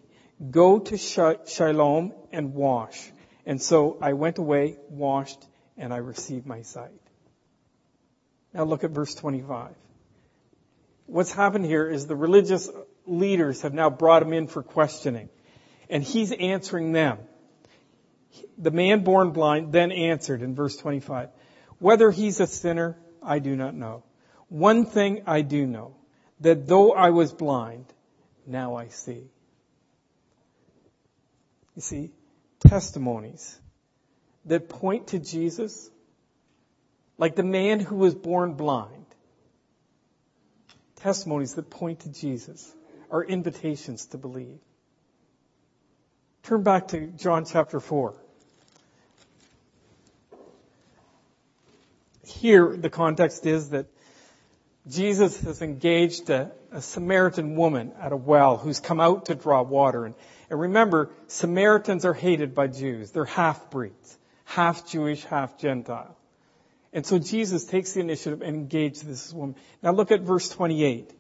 go 0.52 0.80
to 0.80 0.98
Siloam 0.98 2.14
and 2.32 2.54
wash. 2.54 3.12
And 3.46 3.62
so 3.62 3.98
I 4.02 4.14
went 4.14 4.38
away, 4.38 4.78
washed, 4.90 5.46
and 5.78 5.94
I 5.94 5.98
received 5.98 6.46
my 6.46 6.62
sight. 6.62 7.02
Now 8.54 8.64
look 8.64 8.84
at 8.84 8.92
verse 8.92 9.16
25. 9.16 9.74
What's 11.06 11.32
happened 11.32 11.66
here 11.66 11.90
is 11.90 12.06
the 12.06 12.16
religious 12.16 12.70
leaders 13.06 13.62
have 13.62 13.74
now 13.74 13.90
brought 13.90 14.22
him 14.22 14.34
in 14.34 14.48
for 14.48 14.62
questioning. 14.62 15.30
And 15.90 16.04
he's 16.04 16.32
answering 16.32 16.92
them. 16.92 17.18
The 18.58 18.72
man 18.72 19.04
born 19.04 19.32
blind 19.32 19.72
then 19.72 19.92
answered 19.92 20.44
in 20.44 20.54
verse 20.54 20.76
25, 20.78 21.30
whether 21.80 22.12
he's 22.12 22.40
a 22.40 22.46
sinner, 22.46 22.98
I 23.22 23.40
do 23.40 23.56
not 23.56 23.76
know. 23.76 24.04
One 24.50 24.86
thing 24.86 25.24
I 25.26 25.42
do 25.42 25.66
know, 25.66 25.96
that 26.40 26.68
though 26.68 26.92
I 26.94 27.10
was 27.12 27.34
blind, 27.34 27.86
now 28.46 28.76
I 28.76 28.88
see. 28.88 29.30
You 31.76 31.82
see, 31.82 32.12
testimonies 32.60 33.60
that 34.46 34.70
point 34.70 35.08
to 35.08 35.20
Jesus, 35.20 35.90
like 37.18 37.36
the 37.36 37.44
man 37.44 37.80
who 37.80 37.96
was 37.96 38.16
born 38.16 38.54
blind, 38.54 39.06
testimonies 40.98 41.56
that 41.56 41.70
point 41.70 42.02
to 42.02 42.10
Jesus 42.10 42.74
are 43.12 43.24
invitations 43.24 44.08
to 44.08 44.18
believe. 44.18 44.60
Turn 46.44 46.64
back 46.64 46.90
to 46.90 47.08
John 47.08 47.46
chapter 47.46 47.80
4. 47.80 48.16
Here, 52.40 52.78
the 52.78 52.90
context 52.90 53.46
is 53.46 53.72
that 53.72 53.88
Jesus 54.88 55.42
has 55.42 55.62
engaged 55.62 56.30
a, 56.30 56.52
a, 56.72 56.82
Samaritan 56.82 57.58
woman 57.58 57.92
at 58.00 58.14
a 58.14 58.16
well 58.16 58.56
who's 58.56 58.80
come 58.80 59.02
out 59.02 59.26
to 59.26 59.36
draw 59.36 59.62
water. 59.62 60.06
And, 60.06 60.16
and 60.50 60.58
remember, 60.58 61.10
Samaritans 61.28 62.06
are 62.06 62.14
hated 62.14 62.56
by 62.56 62.68
Jews. 62.68 63.12
They're 63.12 63.26
half-breeds. 63.26 64.18
Half 64.46 64.88
Jewish, 64.88 65.26
half 65.26 65.58
Gentile. 65.58 66.16
And 66.94 67.06
so 67.06 67.20
Jesus 67.20 67.66
takes 67.66 67.92
the 67.92 68.00
initiative 68.00 68.42
and 68.42 68.56
engages 68.56 69.02
this 69.02 69.34
woman. 69.34 69.58
Now 69.84 69.92
look 69.92 70.12
at 70.12 70.22
verse 70.22 70.48
28. 70.48 71.12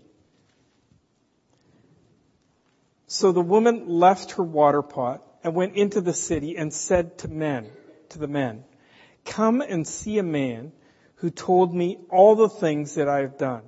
So 3.07 3.33
the 3.33 3.41
woman 3.41 3.89
left 3.89 4.31
her 4.31 4.43
water 4.43 4.81
pot 4.81 5.21
and 5.43 5.53
went 5.53 5.75
into 5.75 5.99
the 5.99 6.13
city 6.13 6.55
and 6.55 6.73
said 6.73 7.17
to 7.19 7.27
men, 7.27 7.67
to 8.09 8.19
the 8.19 8.27
men, 8.29 8.63
come 9.25 9.59
and 9.59 9.85
see 9.85 10.17
a 10.17 10.23
man 10.23 10.71
who 11.19 11.29
told 11.29 11.73
me 11.73 11.97
all 12.09 12.35
the 12.35 12.49
things 12.49 12.95
that 12.95 13.09
I 13.09 13.19
have 13.19 13.37
done. 13.37 13.63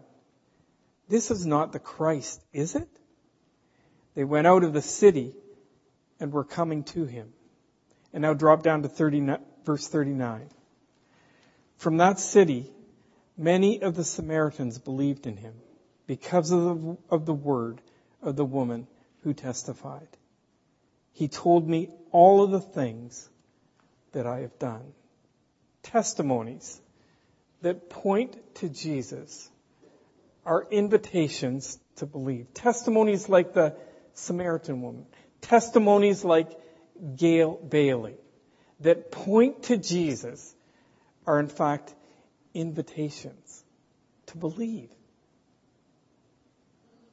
This 1.10 1.32
is 1.32 1.46
not 1.46 1.74
the 1.74 1.80
Christ, 1.80 2.42
is 2.54 2.76
it? 2.76 2.88
They 4.16 4.24
went 4.24 4.48
out 4.48 4.64
of 4.64 4.72
the 4.72 4.82
city 4.82 5.36
and 6.20 6.32
were 6.32 6.46
coming 6.46 6.84
to 6.86 7.04
him. 7.04 7.34
And 8.14 8.22
now 8.22 8.34
drop 8.34 8.64
down 8.64 8.84
to 8.84 8.90
30, 8.90 9.36
verse 9.66 9.88
39. 9.88 10.50
From 11.78 11.98
that 11.98 12.20
city, 12.20 12.72
many 13.38 13.82
of 13.82 13.96
the 13.96 14.04
Samaritans 14.04 14.78
believed 14.78 15.28
in 15.28 15.36
him 15.36 15.54
because 16.08 16.52
of 16.52 16.62
the, 16.62 16.98
of 17.10 17.26
the 17.26 17.34
word 17.34 17.82
of 18.22 18.38
the 18.38 18.46
woman 18.46 18.88
who 19.24 19.34
testified. 19.34 20.08
He 21.12 21.28
told 21.28 21.68
me 21.68 21.90
all 22.12 22.44
of 22.44 22.52
the 22.52 22.62
things 22.62 23.30
that 24.14 24.26
I 24.26 24.40
have 24.40 24.58
done. 24.58 24.94
Testimonies 25.84 26.80
that 27.62 27.90
point 27.90 28.38
to 28.56 28.70
Jesus 28.70 29.50
are 30.46 30.68
invitations 30.72 31.80
to 31.98 32.06
believe. 32.06 32.54
Testimonies 32.54 33.30
like 33.30 33.54
the 33.54 33.76
Samaritan 34.14 34.82
woman. 34.82 35.06
Testimonies 35.42 36.24
like 36.24 36.50
Gail 37.16 37.56
Bailey 37.56 38.16
that 38.82 39.12
point 39.12 39.64
to 39.64 39.78
Jesus 39.78 40.56
are 41.26 41.40
in 41.40 41.48
fact 41.48 41.94
invitations 42.54 43.64
to 44.28 44.38
believe. 44.38 44.90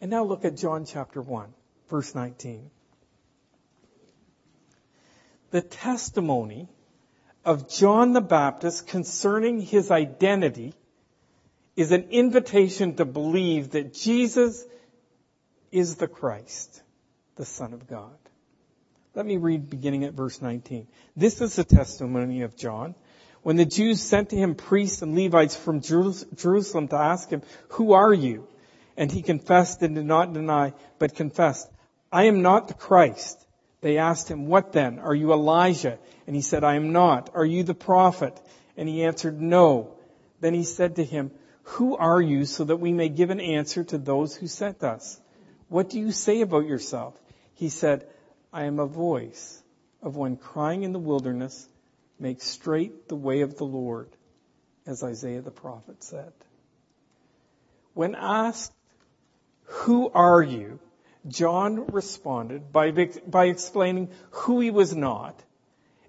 And 0.01 0.11
now 0.11 0.25
look 0.25 0.45
at 0.45 0.57
John 0.57 0.85
chapter 0.85 1.21
1, 1.21 1.53
verse 1.91 2.15
19. 2.15 2.71
The 5.51 5.61
testimony 5.61 6.69
of 7.49 7.67
John 7.67 8.13
the 8.13 8.21
Baptist 8.21 8.89
concerning 8.89 9.63
his 9.63 9.91
identity 9.91 10.75
is 11.77 11.93
an 11.93 12.09
invitation 12.11 12.97
to 12.97 13.07
believe 13.07 13.71
that 13.71 13.95
Jesus 13.95 14.67
is 15.73 15.97
the 15.97 16.09
Christ, 16.09 16.83
the 17.37 17.47
Son 17.47 17.73
of 17.73 17.89
God. 17.89 18.19
Let 19.15 19.25
me 19.25 19.39
read 19.39 19.71
beginning 19.71 20.05
at 20.05 20.13
verse 20.13 20.43
19. 20.43 20.89
This 21.17 21.41
is 21.41 21.57
the 21.57 21.65
testimony 21.65 22.43
of 22.43 22.55
John. 22.55 22.95
When 23.43 23.57
the 23.57 23.65
Jews 23.65 24.03
sent 24.03 24.29
to 24.29 24.37
him 24.37 24.55
priests 24.55 25.01
and 25.01 25.17
Levites 25.17 25.57
from 25.57 25.81
Jerusalem 25.81 26.89
to 26.89 26.97
ask 26.97 27.31
him, 27.31 27.41
who 27.69 27.93
are 27.93 28.13
you? 28.13 28.47
And 28.95 29.11
he 29.11 29.23
confessed 29.23 29.81
and 29.81 29.95
did 29.95 30.05
not 30.05 30.35
deny, 30.35 30.75
but 30.99 31.15
confessed, 31.15 31.67
I 32.13 32.25
am 32.25 32.43
not 32.43 32.69
the 32.69 32.75
Christ. 32.75 33.43
They 33.81 33.99
asked 33.99 34.29
him, 34.29 34.47
what 34.49 34.73
then? 34.73 34.99
Are 34.99 35.15
you 35.15 35.33
Elijah? 35.33 35.99
And 36.27 36.35
he 36.35 36.43
said, 36.43 36.65
I 36.65 36.75
am 36.75 36.93
not. 36.93 37.31
Are 37.35 37.45
you 37.45 37.63
the 37.63 37.75
prophet? 37.75 38.41
And 38.77 38.89
he 38.89 39.05
answered, 39.05 39.41
no. 39.41 39.95
Then 40.41 40.55
he 40.55 40.65
said 40.65 40.97
to 40.97 41.05
him, 41.05 41.31
who 41.63 41.97
are 41.97 42.21
you 42.21 42.45
so 42.45 42.65
that 42.65 42.79
we 42.79 42.93
may 42.93 43.09
give 43.09 43.31
an 43.31 43.41
answer 43.41 43.85
to 43.85 43.99
those 43.99 44.35
who 44.35 44.47
sent 44.47 44.83
us? 44.83 45.21
What 45.69 45.91
do 45.91 45.99
you 46.01 46.13
say 46.13 46.41
about 46.41 46.67
yourself? 46.67 47.15
He 47.55 47.69
said, 47.69 48.07
I 48.53 48.65
am 48.65 48.79
a 48.79 48.87
voice 48.87 49.63
of 50.03 50.17
one 50.17 50.37
crying 50.37 50.83
in 50.83 50.93
the 50.93 50.99
wilderness, 50.99 51.69
make 52.19 52.41
straight 52.41 53.09
the 53.09 53.17
way 53.17 53.43
of 53.43 53.59
the 53.59 53.65
Lord, 53.65 54.09
as 54.87 55.03
Isaiah 55.03 55.43
the 55.43 55.51
prophet 55.51 56.03
said. 56.03 56.33
When 57.95 58.15
asked, 58.15 58.73
who 59.65 60.09
are 60.11 60.43
you? 60.43 60.81
John 61.27 61.87
responded 61.87 62.73
by, 62.73 62.93
by 63.27 63.47
explaining 63.47 64.11
who 64.31 64.61
he 64.61 64.71
was 64.71 64.95
not 64.95 65.43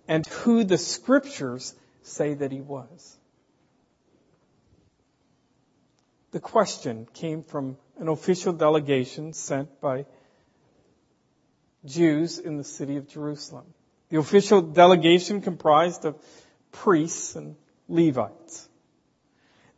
and 0.07 0.25
who 0.27 0.63
the 0.63 0.77
scriptures 0.77 1.73
say 2.03 2.33
that 2.33 2.51
he 2.51 2.61
was. 2.61 3.17
The 6.31 6.39
question 6.39 7.07
came 7.13 7.43
from 7.43 7.77
an 7.97 8.07
official 8.07 8.53
delegation 8.53 9.33
sent 9.33 9.81
by 9.81 10.05
Jews 11.85 12.37
in 12.37 12.57
the 12.57 12.63
city 12.63 12.97
of 12.97 13.07
Jerusalem. 13.07 13.65
The 14.09 14.17
official 14.17 14.61
delegation 14.61 15.41
comprised 15.41 16.05
of 16.05 16.15
priests 16.71 17.35
and 17.35 17.55
Levites. 17.87 18.67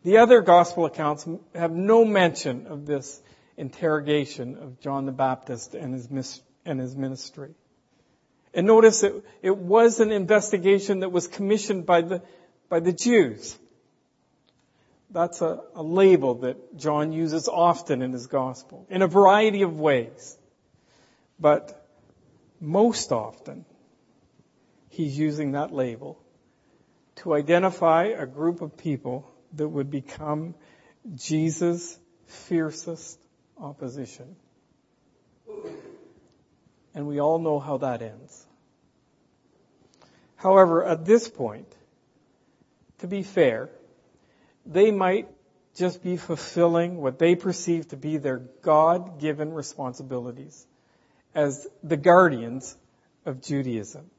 The 0.04 0.18
other 0.18 0.42
gospel 0.42 0.86
accounts 0.86 1.28
have 1.54 1.72
no 1.72 2.04
mention 2.04 2.68
of 2.68 2.86
this 2.86 3.22
interrogation 3.62 4.58
of 4.58 4.80
John 4.80 5.06
the 5.06 5.12
Baptist 5.12 5.76
and 5.76 5.94
his, 5.94 6.42
and 6.66 6.80
his 6.80 6.96
ministry. 6.96 7.54
And 8.56 8.66
notice 8.66 9.04
it, 9.04 9.24
it 9.44 9.56
was 9.56 10.00
an 10.00 10.12
investigation 10.12 11.02
that 11.02 11.12
was 11.12 11.28
commissioned 11.28 11.86
by 11.86 12.02
the, 12.02 12.24
by 12.70 12.80
the 12.80 12.92
Jews. 12.92 13.58
That's 15.12 15.42
a, 15.42 15.62
a 15.76 15.84
label 15.84 16.36
that 16.40 16.76
John 16.76 17.14
uses 17.14 17.48
often 17.48 18.02
in 18.02 18.12
his 18.12 18.28
gospel, 18.28 18.88
in 18.90 19.04
a 19.04 19.08
variety 19.08 19.62
of 19.62 19.80
ways. 19.80 20.38
But 21.40 21.88
most 22.60 23.12
often, 23.12 23.66
he's 24.90 25.18
using 25.18 25.52
that 25.52 25.72
label 25.72 26.20
to 27.18 27.36
identify 27.36 28.06
a 28.06 28.26
group 28.26 28.62
of 28.62 28.76
people 28.76 29.32
that 29.54 29.68
would 29.68 29.92
become 29.92 30.56
Jesus' 31.16 32.00
fiercest 32.26 33.21
opposition. 33.62 34.36
And 36.94 37.08
we 37.08 37.20
all 37.20 37.40
know 37.40 37.60
how 37.60 37.78
that 37.78 38.02
ends. 38.02 38.46
However, 40.36 40.84
at 40.84 41.06
this 41.06 41.30
point, 41.30 41.74
to 43.00 43.08
be 43.08 43.24
fair, 43.24 43.70
they 44.66 44.92
might 44.92 45.28
just 45.76 46.04
be 46.04 46.18
fulfilling 46.18 46.98
what 46.98 47.18
they 47.18 47.36
perceive 47.36 47.88
to 47.90 47.98
be 47.98 48.18
their 48.18 48.40
God-given 48.62 49.54
responsibilities 49.54 50.66
as 51.34 51.68
the 51.84 51.96
guardians 51.96 52.76
of 53.26 53.42
Judaism. 53.42 54.10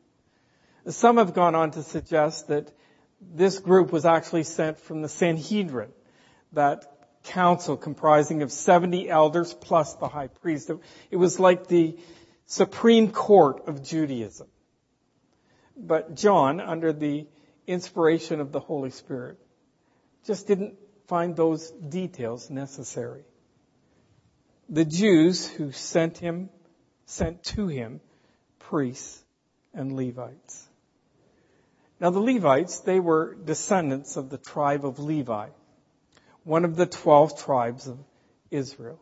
Some 0.89 1.19
have 1.19 1.35
gone 1.35 1.55
on 1.55 1.73
to 1.73 1.83
suggest 1.83 2.49
that 2.49 2.73
this 3.21 3.59
group 3.59 3.93
was 3.93 4.05
actually 4.05 4.45
sent 4.45 4.79
from 4.79 5.03
the 5.03 5.09
Sanhedrin, 5.09 5.93
that 6.53 6.92
council 7.25 7.77
comprising 7.77 8.43
of 8.43 8.53
70 8.53 9.09
elders 9.09 9.55
plus 9.55 9.95
the 9.95 10.09
high 10.09 10.29
priest. 10.29 10.71
It 11.11 11.17
was 11.17 11.39
like 11.39 11.67
the 11.69 11.97
Supreme 12.47 13.11
Court 13.13 13.69
of 13.69 13.83
Judaism. 13.83 14.49
But 15.77 16.15
John, 16.17 16.61
under 16.61 16.93
the 16.93 17.27
inspiration 17.67 18.41
of 18.41 18.53
the 18.53 18.61
Holy 18.61 18.91
Spirit, 18.91 19.39
just 20.27 20.47
didn't 20.47 20.75
find 21.07 21.35
those 21.35 21.71
details 21.71 22.51
necessary. 22.51 23.25
The 24.69 24.85
Jews 24.85 25.47
who 25.47 25.73
sent 25.73 26.19
him 26.19 26.51
sent 27.07 27.45
to 27.45 27.67
him 27.67 28.01
priests 28.59 29.23
and 29.75 29.93
Levites. 29.93 30.69
Now 32.01 32.11
the 32.11 32.21
Levites, 32.21 32.81
they 32.81 33.01
were 33.01 33.35
descendants 33.35 34.17
of 34.17 34.31
the 34.31 34.39
tribe 34.39 34.85
of 34.85 34.99
Levi, 34.99 35.49
one 36.45 36.65
of 36.65 36.77
the 36.77 36.87
twelve 36.87 37.39
tribes 37.39 37.87
of 37.87 37.99
Israel. 38.51 39.01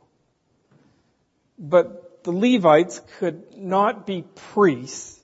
But 1.59 2.25
the 2.25 2.33
Levites 2.33 3.01
could 3.19 3.57
not 3.57 4.07
be 4.07 4.25
priests 4.53 5.19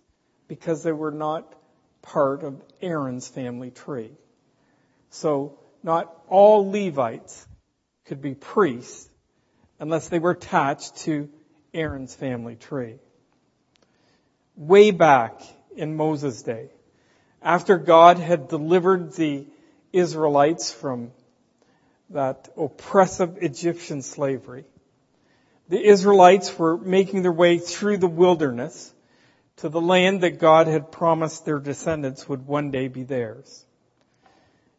because 0.49 0.83
they 0.83 0.93
were 0.93 1.11
not 1.11 1.53
part 2.03 2.43
of 2.43 2.63
Aaron's 2.81 3.29
family 3.29 3.71
tree. 3.71 4.13
So 5.11 5.59
not 5.83 6.15
all 6.29 6.71
Levites 6.71 7.47
could 8.07 8.23
be 8.23 8.35
priests 8.35 9.09
unless 9.79 10.09
they 10.09 10.19
were 10.19 10.31
attached 10.31 10.97
to 10.99 11.29
Aaron's 11.75 12.15
family 12.15 12.57
tree. 12.57 12.99
Way 14.57 14.91
back 14.91 15.43
in 15.77 15.97
Moses' 15.97 16.43
day, 16.43 16.71
after 17.43 17.77
God 17.77 18.19
had 18.19 18.49
delivered 18.49 19.13
the 19.13 19.47
Israelites 19.93 20.73
from 20.73 21.13
that 22.11 22.49
oppressive 22.57 23.39
Egyptian 23.43 24.03
slavery, 24.03 24.65
the 25.69 25.83
Israelites 25.83 26.57
were 26.59 26.77
making 26.77 27.23
their 27.23 27.33
way 27.33 27.59
through 27.59 27.99
the 27.99 28.07
wilderness 28.07 28.93
to 29.57 29.69
the 29.69 29.81
land 29.81 30.21
that 30.21 30.39
God 30.39 30.67
had 30.69 30.93
promised 30.93 31.45
their 31.45 31.59
descendants 31.59 32.29
would 32.29 32.47
one 32.47 32.71
day 32.71 32.89
be 32.89 33.03
theirs. 33.03 33.65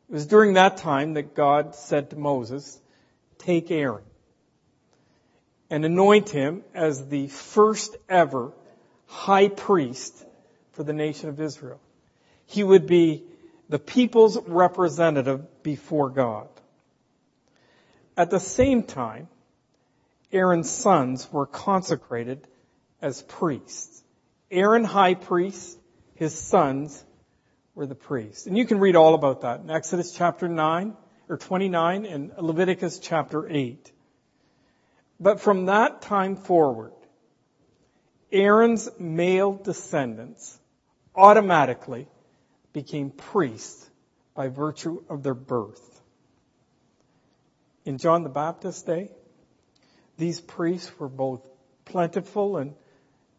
It 0.09 0.13
was 0.13 0.25
during 0.25 0.53
that 0.53 0.77
time 0.77 1.15
that 1.15 1.35
God 1.35 1.75
said 1.75 2.11
to 2.11 2.15
Moses, 2.15 2.79
take 3.39 3.71
Aaron 3.71 4.03
and 5.69 5.83
anoint 5.83 6.29
him 6.29 6.63
as 6.73 7.07
the 7.07 7.27
first 7.27 7.97
ever 8.07 8.53
high 9.07 9.49
priest 9.49 10.25
for 10.73 10.83
the 10.83 10.93
nation 10.93 11.29
of 11.29 11.41
Israel. 11.41 11.81
He 12.45 12.63
would 12.63 12.87
be 12.87 13.23
the 13.67 13.79
people's 13.79 14.37
representative 14.47 15.63
before 15.63 16.09
God. 16.09 16.47
At 18.17 18.32
the 18.32 18.39
same 18.39 18.82
time, 18.82 19.27
Aaron's 20.32 20.69
sons 20.69 21.32
were 21.32 21.45
consecrated 21.45 22.47
as 22.99 23.21
priests. 23.21 24.03
Aaron 24.49 24.84
high 24.84 25.13
priest, 25.13 25.77
his 26.15 26.34
sons 26.34 27.06
were 27.75 27.86
the 27.86 27.95
priests. 27.95 28.47
And 28.47 28.58
you 28.58 28.65
can 28.65 28.80
read 28.80 28.95
all 28.95 29.13
about 29.13 29.41
that 29.41 29.62
in 29.62 29.69
Exodus 29.69 30.12
chapter 30.12 30.47
9 30.47 30.97
or 31.30 31.38
29 31.38 32.06
and 32.06 32.32
Leviticus 32.39 32.99
chapter 32.99 33.47
8. 33.47 33.91
But 35.19 35.39
from 35.39 35.67
that 35.67 36.01
time 36.01 36.36
forward, 36.36 36.93
Aaron's 38.32 38.89
male 38.99 39.53
descendants 39.53 40.60
automatically 41.15 42.08
became 42.73 43.12
priests 43.12 43.89
by 44.34 44.47
virtue 44.47 45.03
of 45.10 45.23
their 45.23 45.34
birth. 45.34 45.96
In 47.88 47.97
John 48.00 48.23
the 48.23 48.30
Baptist's 48.30 48.82
day, 48.82 49.10
these 50.17 50.41
priests 50.41 50.91
were 51.00 51.08
both 51.08 51.47
plentiful 51.86 52.58
and, 52.58 52.76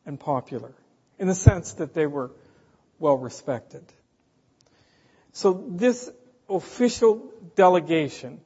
and 0.07 0.19
popular 0.19 0.73
in 1.19 1.29
the 1.29 1.35
sense 1.35 1.75
that 1.75 1.93
they 1.93 2.07
were 2.07 2.31
well 2.99 3.19
respected. 3.19 3.85
So 5.35 5.67
this 5.69 6.11
official 6.49 7.31
delegation 7.57 8.41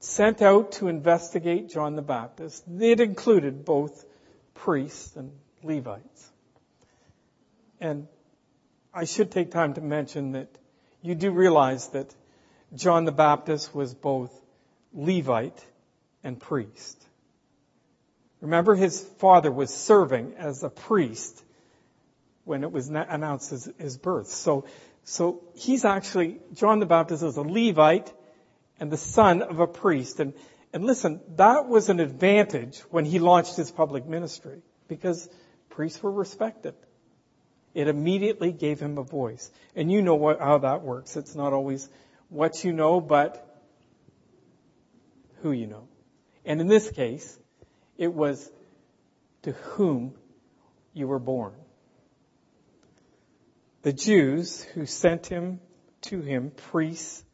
sent 0.00 0.42
out 0.42 0.72
to 0.72 0.88
investigate 0.88 1.70
John 1.70 1.96
the 1.96 2.02
Baptist, 2.02 2.64
it 2.78 3.00
included 3.00 3.64
both 3.64 4.04
priests 4.52 5.16
and 5.16 5.32
Levites. 5.62 6.30
And 7.80 8.06
I 8.92 9.06
should 9.06 9.30
take 9.30 9.50
time 9.50 9.72
to 9.74 9.80
mention 9.80 10.32
that 10.32 10.48
you 11.00 11.14
do 11.14 11.30
realize 11.30 11.88
that 11.88 12.14
John 12.76 13.04
the 13.04 13.12
Baptist 13.12 13.74
was 13.74 13.94
both 13.94 14.32
Levite 14.92 15.64
and 16.22 16.38
priest. 16.38 17.02
Remember 18.40 18.74
his 18.74 19.02
father 19.18 19.50
was 19.50 19.74
serving 19.74 20.34
as 20.36 20.62
a 20.62 20.68
priest 20.68 21.42
when 22.44 22.62
it 22.62 22.70
was 22.70 22.88
announced 22.88 23.50
his, 23.78 23.96
birth. 23.96 24.28
So, 24.28 24.66
so 25.04 25.42
he's 25.54 25.84
actually, 25.84 26.38
John 26.54 26.78
the 26.78 26.86
Baptist 26.86 27.22
was 27.22 27.36
a 27.36 27.42
Levite 27.42 28.12
and 28.78 28.90
the 28.90 28.96
son 28.96 29.42
of 29.42 29.58
a 29.58 29.66
priest. 29.66 30.20
And, 30.20 30.34
and 30.72 30.84
listen, 30.84 31.20
that 31.36 31.66
was 31.66 31.88
an 31.88 31.98
advantage 31.98 32.78
when 32.90 33.04
he 33.04 33.18
launched 33.18 33.56
his 33.56 33.70
public 33.70 34.06
ministry 34.06 34.60
because 34.86 35.28
priests 35.70 36.02
were 36.02 36.12
respected. 36.12 36.74
It 37.74 37.88
immediately 37.88 38.52
gave 38.52 38.80
him 38.80 38.96
a 38.96 39.02
voice. 39.02 39.50
And 39.74 39.90
you 39.90 40.02
know 40.02 40.14
what, 40.14 40.38
how 40.38 40.58
that 40.58 40.82
works. 40.82 41.16
It's 41.16 41.34
not 41.34 41.52
always 41.52 41.88
what 42.28 42.64
you 42.64 42.72
know, 42.72 43.00
but 43.00 43.42
who 45.42 45.52
you 45.52 45.66
know. 45.66 45.88
And 46.44 46.60
in 46.60 46.66
this 46.66 46.90
case, 46.90 47.38
it 47.98 48.12
was 48.12 48.50
to 49.42 49.52
whom 49.52 50.14
you 50.92 51.06
were 51.06 51.18
born. 51.18 51.54
The 53.82 53.92
Jews 53.92 54.62
who 54.62 54.86
sent 54.86 55.26
him 55.26 55.60
to 56.02 56.20
him, 56.20 56.50
priests 56.50 57.24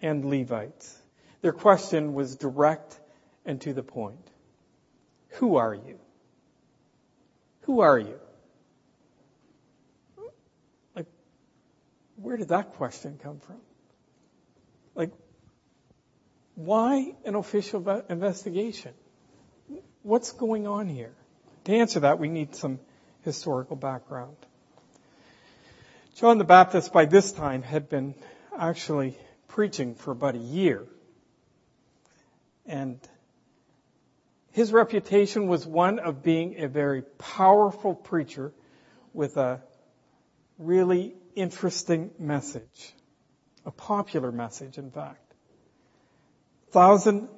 and 0.00 0.24
Levites. 0.24 0.96
Their 1.40 1.52
question 1.52 2.14
was 2.14 2.36
direct 2.36 2.98
and 3.44 3.60
to 3.62 3.72
the 3.72 3.82
point. 3.82 4.30
Who 5.38 5.56
are 5.56 5.74
you? 5.74 5.98
Who 7.62 7.80
are 7.80 7.98
you? 7.98 8.18
Like, 10.94 11.06
where 12.16 12.36
did 12.36 12.48
that 12.48 12.74
question 12.74 13.18
come 13.22 13.40
from? 13.40 13.60
Like, 14.96 15.12
why 16.56 17.14
an 17.24 17.36
official 17.36 18.02
investigation? 18.08 18.94
What's 20.02 20.32
going 20.32 20.66
on 20.66 20.88
here? 20.88 21.14
To 21.64 21.72
answer 21.72 22.00
that, 22.00 22.18
we 22.18 22.28
need 22.28 22.56
some 22.56 22.80
historical 23.22 23.76
background. 23.76 24.36
John 26.16 26.38
the 26.38 26.44
Baptist 26.44 26.92
by 26.92 27.04
this 27.04 27.30
time 27.32 27.62
had 27.62 27.90
been 27.90 28.14
actually 28.58 29.18
preaching 29.48 29.94
for 29.94 30.12
about 30.12 30.34
a 30.34 30.38
year. 30.38 30.86
And 32.64 32.98
his 34.52 34.72
reputation 34.72 35.46
was 35.46 35.66
one 35.66 35.98
of 35.98 36.22
being 36.22 36.62
a 36.62 36.68
very 36.68 37.02
powerful 37.18 37.94
preacher 37.94 38.54
with 39.12 39.36
a 39.36 39.60
really 40.58 41.14
interesting 41.34 42.10
message. 42.18 42.94
A 43.66 43.70
popular 43.70 44.32
message, 44.32 44.78
in 44.78 44.90
fact. 44.90 45.34
Thousand, 46.70 47.28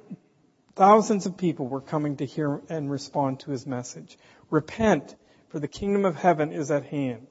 thousands 0.75 1.25
of 1.25 1.37
people 1.37 1.67
were 1.67 1.81
coming 1.81 2.17
to 2.17 2.25
hear 2.25 2.61
and 2.69 2.89
respond 2.89 3.41
to 3.41 3.51
his 3.51 3.65
message. 3.65 4.17
Repent, 4.49 5.15
for 5.49 5.59
the 5.59 5.67
kingdom 5.67 6.05
of 6.05 6.15
heaven 6.15 6.53
is 6.53 6.71
at 6.71 6.85
hand. 6.85 7.27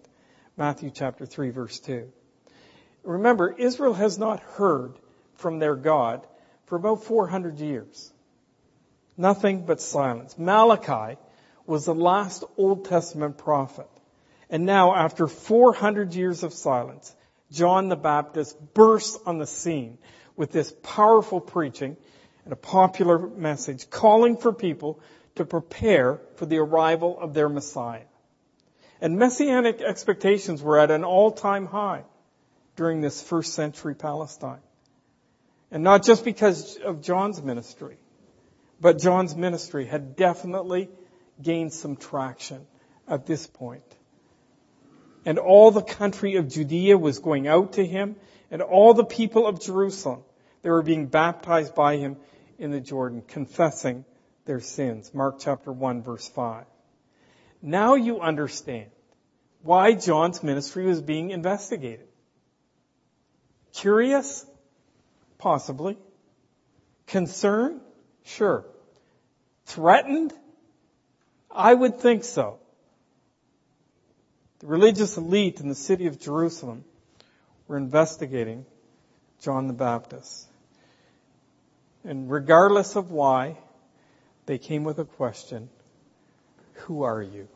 Matthew 0.57 0.91
chapter 0.91 1.25
3 1.25 1.51
verse 1.51 1.79
2. 1.81 2.13
Remember, 3.05 3.55
Israel 3.57 3.95
has 3.95 4.19
not 4.19 4.41
heard 4.41 4.99
from 5.37 5.61
their 5.61 5.77
God 5.77 6.27
for 6.67 6.77
about 6.77 7.05
400 7.05 7.61
years. 7.61 8.13
Nothing 9.17 9.65
but 9.65 9.81
silence. 9.81 10.37
Malachi 10.37 11.17
was 11.67 11.85
the 11.85 11.95
last 11.95 12.45
Old 12.57 12.87
Testament 12.87 13.39
prophet. 13.39 13.89
And 14.51 14.67
now, 14.67 14.95
after 14.95 15.27
400 15.27 16.15
years 16.15 16.43
of 16.43 16.53
silence, 16.53 17.15
John 17.51 17.89
the 17.89 17.97
Baptist 17.97 18.57
bursts 18.75 19.19
on 19.25 19.39
the 19.39 19.47
scene 19.47 19.99
with 20.37 20.53
this 20.53 20.73
powerful 20.83 21.41
preaching 21.41 21.97
and 22.45 22.53
a 22.53 22.57
popular 22.57 23.19
message 23.19 23.89
calling 23.91 24.37
for 24.37 24.53
people 24.53 25.01
to 25.37 25.45
prepare 25.45 26.21
for 26.37 26.47
the 26.47 26.59
arrival 26.59 27.19
of 27.19 27.35
their 27.35 27.49
Messiah. 27.49 28.05
And 29.01 29.19
messianic 29.19 29.81
expectations 29.81 30.63
were 30.63 30.79
at 30.79 30.91
an 30.91 31.05
all-time 31.05 31.67
high 31.67 32.05
during 32.77 33.01
this 33.01 33.23
first 33.23 33.55
century 33.55 33.95
Palestine. 33.95 34.61
And 35.71 35.85
not 35.85 36.05
just 36.05 36.25
because 36.25 36.77
of 36.77 37.03
John's 37.03 37.43
ministry, 37.43 37.99
but 38.81 38.99
John's 38.99 39.37
ministry 39.37 39.87
had 39.87 40.17
definitely 40.17 40.89
gained 41.43 41.73
some 41.73 41.97
traction 41.97 42.67
at 43.07 43.27
this 43.27 43.47
point. 43.47 43.85
And 45.25 45.39
all 45.39 45.71
the 45.71 45.83
country 45.83 46.37
of 46.37 46.49
Judea 46.49 46.97
was 46.97 47.19
going 47.19 47.49
out 47.49 47.75
to 47.75 47.85
him, 47.85 48.17
and 48.51 48.63
all 48.63 48.95
the 48.95 49.05
people 49.05 49.47
of 49.47 49.61
Jerusalem, 49.61 50.23
they 50.63 50.71
were 50.71 50.83
being 50.83 51.07
baptized 51.07 51.75
by 51.75 51.97
him 51.97 52.17
in 52.59 52.71
the 52.71 52.81
Jordan, 52.81 53.23
confessing 53.27 54.05
their 54.45 54.61
sins. 54.61 55.13
Mark 55.15 55.37
chapter 55.39 55.71
1 55.71 56.03
verse 56.03 56.29
5. 56.29 56.65
Now 57.61 57.95
you 57.95 58.21
understand 58.21 58.91
why 59.63 59.95
John's 59.95 60.43
ministry 60.43 60.87
was 60.87 61.03
being 61.03 61.31
investigated. 61.31 62.07
Curious? 63.75 64.47
Possibly. 65.39 65.99
Concerned? 67.07 67.81
Sure. 68.25 68.65
Threatened? 69.67 70.33
I 71.51 71.75
would 71.75 72.01
think 72.01 72.25
so. 72.25 72.59
The 74.61 74.67
religious 74.67 75.17
elite 75.17 75.61
in 75.61 75.69
the 75.69 75.75
city 75.75 76.07
of 76.07 76.19
Jerusalem 76.19 76.85
were 77.69 77.77
investigating 77.77 78.67
John 79.41 79.69
the 79.69 79.73
Baptist. 79.73 80.49
And 82.03 82.31
regardless 82.31 82.97
of 82.97 83.11
why, 83.11 83.57
they 84.47 84.59
came 84.59 84.83
with 84.83 84.99
a 84.99 85.05
question 85.05 85.69
Who 86.87 87.03
are 87.03 87.23
you? 87.23 87.49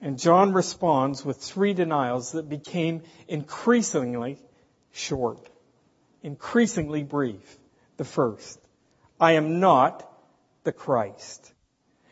And 0.00 0.18
John 0.18 0.52
responds 0.52 1.24
with 1.24 1.38
three 1.38 1.72
denials 1.72 2.32
that 2.32 2.48
became 2.48 3.02
increasingly 3.26 4.38
short, 4.92 5.48
increasingly 6.22 7.02
brief. 7.02 7.58
The 7.96 8.04
first, 8.04 8.60
I 9.18 9.32
am 9.32 9.58
not 9.58 10.08
the 10.64 10.72
Christ. 10.72 11.52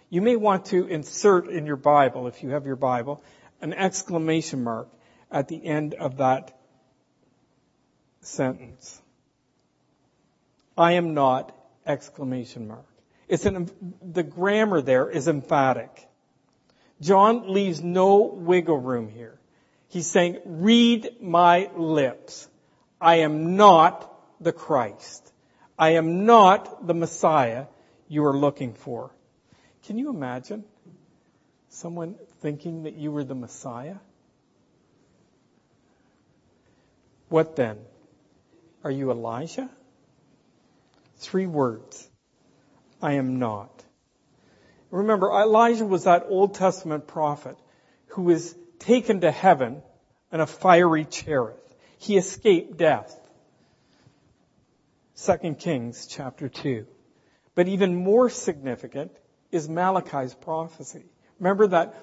You 0.09 0.23
may 0.23 0.37
want 0.37 0.67
to 0.67 0.87
insert 0.87 1.49
in 1.49 1.67
your 1.67 1.77
Bible, 1.77 2.27
if 2.27 2.43
you 2.43 2.51
have 2.51 2.67
your 2.67 2.77
Bible, 2.77 3.23
an 3.65 3.73
exclamation 3.73 4.63
mark 4.63 4.89
at 5.31 5.49
the 5.49 5.65
end 5.65 5.95
of 5.95 6.19
that 6.19 6.55
sentence. 8.21 9.01
I 10.77 10.93
am 10.93 11.15
not 11.15 11.57
exclamation 11.87 12.69
mark. 12.69 12.85
It's 13.27 13.47
an, 13.47 13.71
the 14.03 14.23
grammar 14.23 14.83
there 14.83 15.09
is 15.09 15.29
emphatic. 15.29 16.07
John 17.01 17.55
leaves 17.55 17.83
no 17.83 18.25
wiggle 18.25 18.79
room 18.79 19.09
here. 19.09 19.39
He's 19.89 20.11
saying, 20.11 20.41
read 20.45 21.17
my 21.23 21.71
lips. 21.75 22.47
I 23.01 23.17
am 23.21 23.57
not 23.57 24.13
the 24.43 24.53
Christ. 24.53 25.33
I 25.79 25.95
am 25.95 26.27
not 26.27 26.87
the 26.87 26.95
Messiah 26.95 27.65
you 28.09 28.27
are 28.27 28.37
looking 28.37 28.75
for. 28.75 29.11
Can 29.87 29.97
you 29.97 30.11
imagine 30.11 30.65
someone 31.75 32.15
thinking 32.41 32.85
that 32.85 32.95
you 32.95 33.11
were 33.11 33.25
the 33.25 33.35
Messiah? 33.35 33.97
What 37.29 37.57
then? 37.57 37.79
Are 38.85 38.91
you 38.91 39.11
Elijah? 39.11 39.69
Three 41.17 41.47
words. 41.47 42.09
I 43.03 43.15
am 43.15 43.39
not. 43.39 43.83
Remember, 44.91 45.31
Elijah 45.31 45.85
was 45.85 46.05
that 46.05 46.27
Old 46.29 46.55
Testament 46.55 47.07
prophet 47.07 47.57
who 48.09 48.23
was 48.23 48.55
taken 48.79 49.23
to 49.23 49.31
heaven 49.31 49.83
in 50.33 50.41
a 50.41 50.47
fiery 50.47 51.05
chariot. 51.05 51.61
He 51.99 52.17
escaped 52.17 52.77
death. 52.77 53.19
2 55.17 55.55
Kings 55.55 56.07
chapter 56.07 56.49
2. 56.49 56.87
But 57.55 57.69
even 57.69 57.97
more 57.97 58.31
significant 58.31 59.13
is 59.51 59.69
Malachi's 59.69 60.35
prophecy. 60.35 61.05
Remember 61.39 61.69
that 61.69 61.95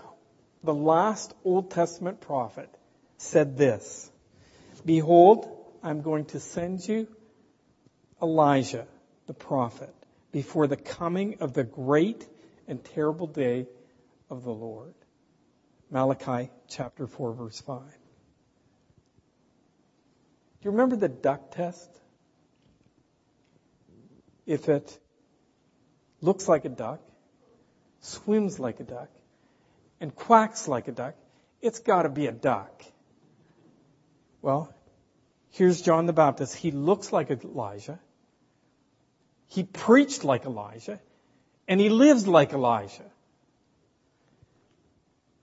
the 0.64 0.74
last 0.74 1.34
Old 1.44 1.72
Testament 1.72 2.22
prophet 2.22 2.70
said 3.18 3.58
this, 3.58 4.10
Behold, 4.86 5.50
I'm 5.84 6.02
going 6.02 6.26
to 6.26 6.40
send 6.40 6.88
you 6.88 7.08
Elijah, 8.22 8.88
the 9.28 9.34
prophet, 9.34 9.94
before 10.32 10.68
the 10.68 10.78
coming 10.78 11.38
of 11.40 11.54
the 11.54 11.64
great 11.64 12.28
and 12.68 12.84
terrible 12.84 13.28
day 13.28 13.68
of 14.30 14.44
the 14.44 14.52
Lord. 14.52 14.94
Malachi 15.90 16.50
chapter 16.70 17.08
4 17.08 17.34
verse 17.34 17.60
5. 17.62 17.82
Do 17.82 17.88
you 20.62 20.72
remember 20.72 20.96
the 20.96 21.10
duck 21.10 21.52
test? 21.52 21.90
If 24.46 24.70
it 24.70 25.00
looks 26.22 26.48
like 26.48 26.66
a 26.66 26.70
duck, 26.70 27.02
swims 28.00 28.60
like 28.60 28.80
a 28.80 28.84
duck, 28.84 29.10
and 30.02 30.14
quacks 30.14 30.68
like 30.68 30.88
a 30.90 30.92
duck, 30.92 31.16
it's 31.62 31.80
got 31.80 32.04
to 32.04 32.10
be 32.10 32.26
a 32.26 32.32
duck. 32.32 32.84
Well, 34.42 34.74
here's 35.52 35.82
John 35.82 36.08
the 36.08 36.14
Baptist. 36.14 36.56
He 36.56 36.72
looks 36.72 37.14
like 37.14 37.30
Elijah. 37.30 38.00
He 39.48 39.64
preached 39.64 40.24
like 40.24 40.46
Elijah. 40.46 41.00
And 41.68 41.80
he 41.80 41.90
lives 41.90 42.28
like 42.28 42.52
Elijah. 42.52 43.10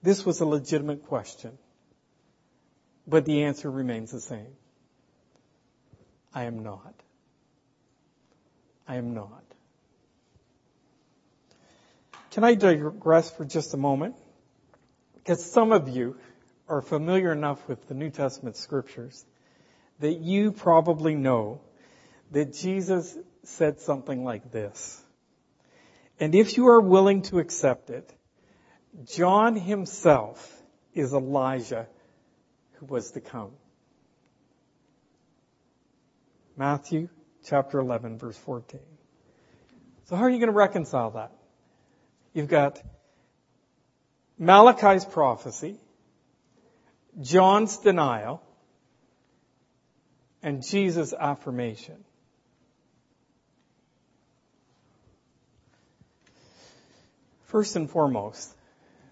This 0.03 0.25
was 0.25 0.41
a 0.41 0.45
legitimate 0.45 1.05
question. 1.07 1.57
But 3.07 3.25
the 3.25 3.43
answer 3.43 3.71
remains 3.71 4.11
the 4.11 4.19
same. 4.19 4.53
I 6.33 6.43
am 6.43 6.63
not. 6.63 6.93
I 8.87 8.97
am 8.97 9.13
not. 9.13 9.43
Can 12.31 12.43
I 12.43 12.55
digress 12.55 13.31
for 13.31 13.45
just 13.45 13.73
a 13.73 13.77
moment? 13.77 14.15
Because 15.29 15.45
some 15.45 15.71
of 15.71 15.87
you 15.87 16.17
are 16.67 16.81
familiar 16.81 17.31
enough 17.31 17.59
with 17.67 17.87
the 17.87 17.93
New 17.93 18.09
Testament 18.09 18.57
scriptures 18.57 19.23
that 19.99 20.21
you 20.21 20.51
probably 20.51 21.13
know 21.13 21.61
that 22.31 22.51
Jesus 22.55 23.15
said 23.43 23.79
something 23.79 24.23
like 24.23 24.51
this. 24.51 24.99
And 26.19 26.33
if 26.33 26.57
you 26.57 26.69
are 26.69 26.81
willing 26.81 27.21
to 27.29 27.37
accept 27.37 27.91
it, 27.91 28.11
John 29.05 29.55
himself 29.55 30.63
is 30.95 31.13
Elijah 31.13 31.85
who 32.79 32.87
was 32.87 33.11
to 33.11 33.21
come. 33.21 33.51
Matthew 36.57 37.07
chapter 37.45 37.77
11 37.77 38.17
verse 38.17 38.37
14. 38.39 38.79
So 40.05 40.15
how 40.15 40.23
are 40.23 40.29
you 40.31 40.39
going 40.39 40.47
to 40.47 40.57
reconcile 40.57 41.11
that? 41.11 41.31
You've 42.33 42.47
got 42.47 42.81
Malachi's 44.39 45.03
prophecy, 45.03 45.77
John's 47.21 47.77
denial, 47.77 48.41
and 50.41 50.63
Jesus' 50.65 51.13
affirmation. 51.13 52.05
First 57.47 57.75
and 57.75 57.89
foremost, 57.89 58.55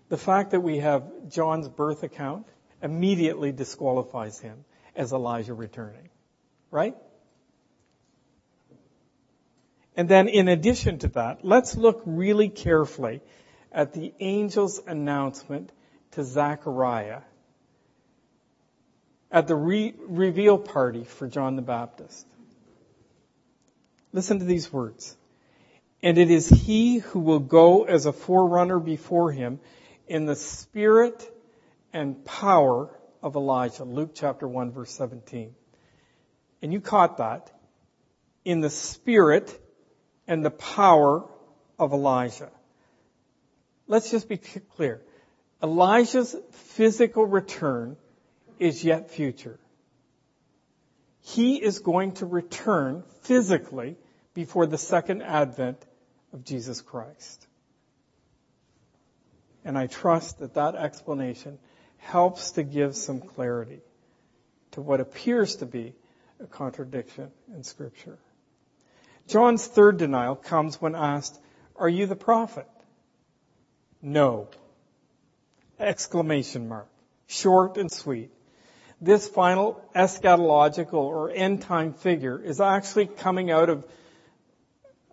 the 0.09 0.17
fact 0.17 0.51
that 0.51 0.61
we 0.61 0.77
have 0.77 1.03
John's 1.29 1.67
birth 1.67 2.03
account 2.03 2.47
immediately 2.81 3.51
disqualifies 3.51 4.39
him 4.39 4.63
as 4.95 5.11
Elijah 5.11 5.53
returning. 5.53 6.09
Right? 6.71 6.95
And 9.97 10.07
then 10.07 10.29
in 10.29 10.47
addition 10.47 10.99
to 10.99 11.07
that, 11.09 11.43
let's 11.43 11.75
look 11.75 12.03
really 12.05 12.49
carefully 12.49 13.21
at 13.71 13.93
the 13.93 14.13
angel's 14.19 14.79
announcement 14.85 15.71
to 16.11 16.23
Zechariah 16.23 17.21
at 19.31 19.47
the 19.47 19.55
re- 19.55 19.93
reveal 19.99 20.57
party 20.57 21.03
for 21.03 21.27
John 21.27 21.55
the 21.55 21.61
Baptist. 21.61 22.25
Listen 24.13 24.39
to 24.39 24.45
these 24.45 24.71
words. 24.71 25.15
And 26.01 26.17
it 26.17 26.31
is 26.31 26.47
he 26.47 26.99
who 26.99 27.19
will 27.19 27.39
go 27.39 27.83
as 27.83 28.05
a 28.05 28.13
forerunner 28.13 28.79
before 28.79 29.31
him 29.31 29.59
in 30.07 30.25
the 30.25 30.35
spirit 30.35 31.29
and 31.91 32.23
power 32.23 32.89
of 33.21 33.35
Elijah. 33.35 33.83
Luke 33.83 34.11
chapter 34.13 34.47
1 34.47 34.71
verse 34.71 34.91
17. 34.91 35.53
And 36.61 36.71
you 36.71 36.79
caught 36.79 37.17
that. 37.17 37.51
In 38.45 38.61
the 38.61 38.69
spirit 38.69 39.59
and 40.27 40.45
the 40.45 40.51
power 40.51 41.27
of 41.77 41.91
Elijah. 41.91 42.51
Let's 43.87 44.11
just 44.11 44.27
be 44.27 44.37
clear. 44.37 45.01
Elijah's 45.63 46.35
physical 46.51 47.25
return 47.25 47.97
is 48.59 48.83
yet 48.83 49.11
future. 49.11 49.59
He 51.21 51.61
is 51.61 51.79
going 51.79 52.13
to 52.13 52.25
return 52.25 53.03
physically 53.21 53.97
before 54.33 54.65
the 54.65 54.77
second 54.77 55.21
advent 55.21 55.83
of 56.33 56.43
Jesus 56.43 56.81
Christ. 56.81 57.47
And 59.65 59.77
I 59.77 59.87
trust 59.87 60.39
that 60.39 60.53
that 60.53 60.75
explanation 60.75 61.59
helps 61.97 62.51
to 62.51 62.63
give 62.63 62.95
some 62.95 63.19
clarity 63.19 63.81
to 64.71 64.81
what 64.81 65.01
appears 65.01 65.57
to 65.57 65.65
be 65.65 65.93
a 66.39 66.45
contradiction 66.45 67.31
in 67.53 67.63
scripture. 67.63 68.17
John's 69.27 69.65
third 69.67 69.97
denial 69.97 70.35
comes 70.35 70.81
when 70.81 70.95
asked, 70.95 71.37
are 71.75 71.89
you 71.89 72.05
the 72.05 72.15
prophet? 72.15 72.67
No. 74.01 74.49
Exclamation 75.79 76.67
mark. 76.67 76.87
Short 77.27 77.77
and 77.77 77.91
sweet. 77.91 78.31
This 78.99 79.27
final 79.27 79.83
eschatological 79.95 80.93
or 80.93 81.29
end 81.29 81.61
time 81.61 81.93
figure 81.93 82.39
is 82.39 82.59
actually 82.59 83.05
coming 83.05 83.51
out 83.51 83.69
of 83.69 83.85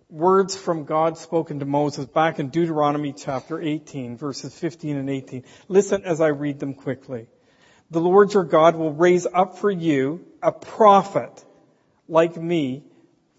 words 0.09 0.57
from 0.57 0.85
God 0.85 1.19
spoken 1.19 1.59
to 1.59 1.67
Moses 1.67 2.07
back 2.07 2.39
in 2.39 2.49
Deuteronomy 2.49 3.13
chapter 3.13 3.61
18 3.61 4.17
verses 4.17 4.57
15 4.59 4.97
and 4.97 5.11
18. 5.11 5.45
Listen 5.69 6.05
as 6.05 6.21
I 6.21 6.29
read 6.29 6.61
them 6.61 6.75
quickly. 6.75 7.27
The 7.91 8.01
Lord 8.01 8.33
your 8.33 8.45
God 8.45 8.77
will 8.77 8.93
raise 8.93 9.27
up 9.27 9.59
for 9.59 9.71
you 9.71 10.25
a 10.43 10.53
prophet 10.53 11.45
like 12.09 12.37
me 12.37 12.85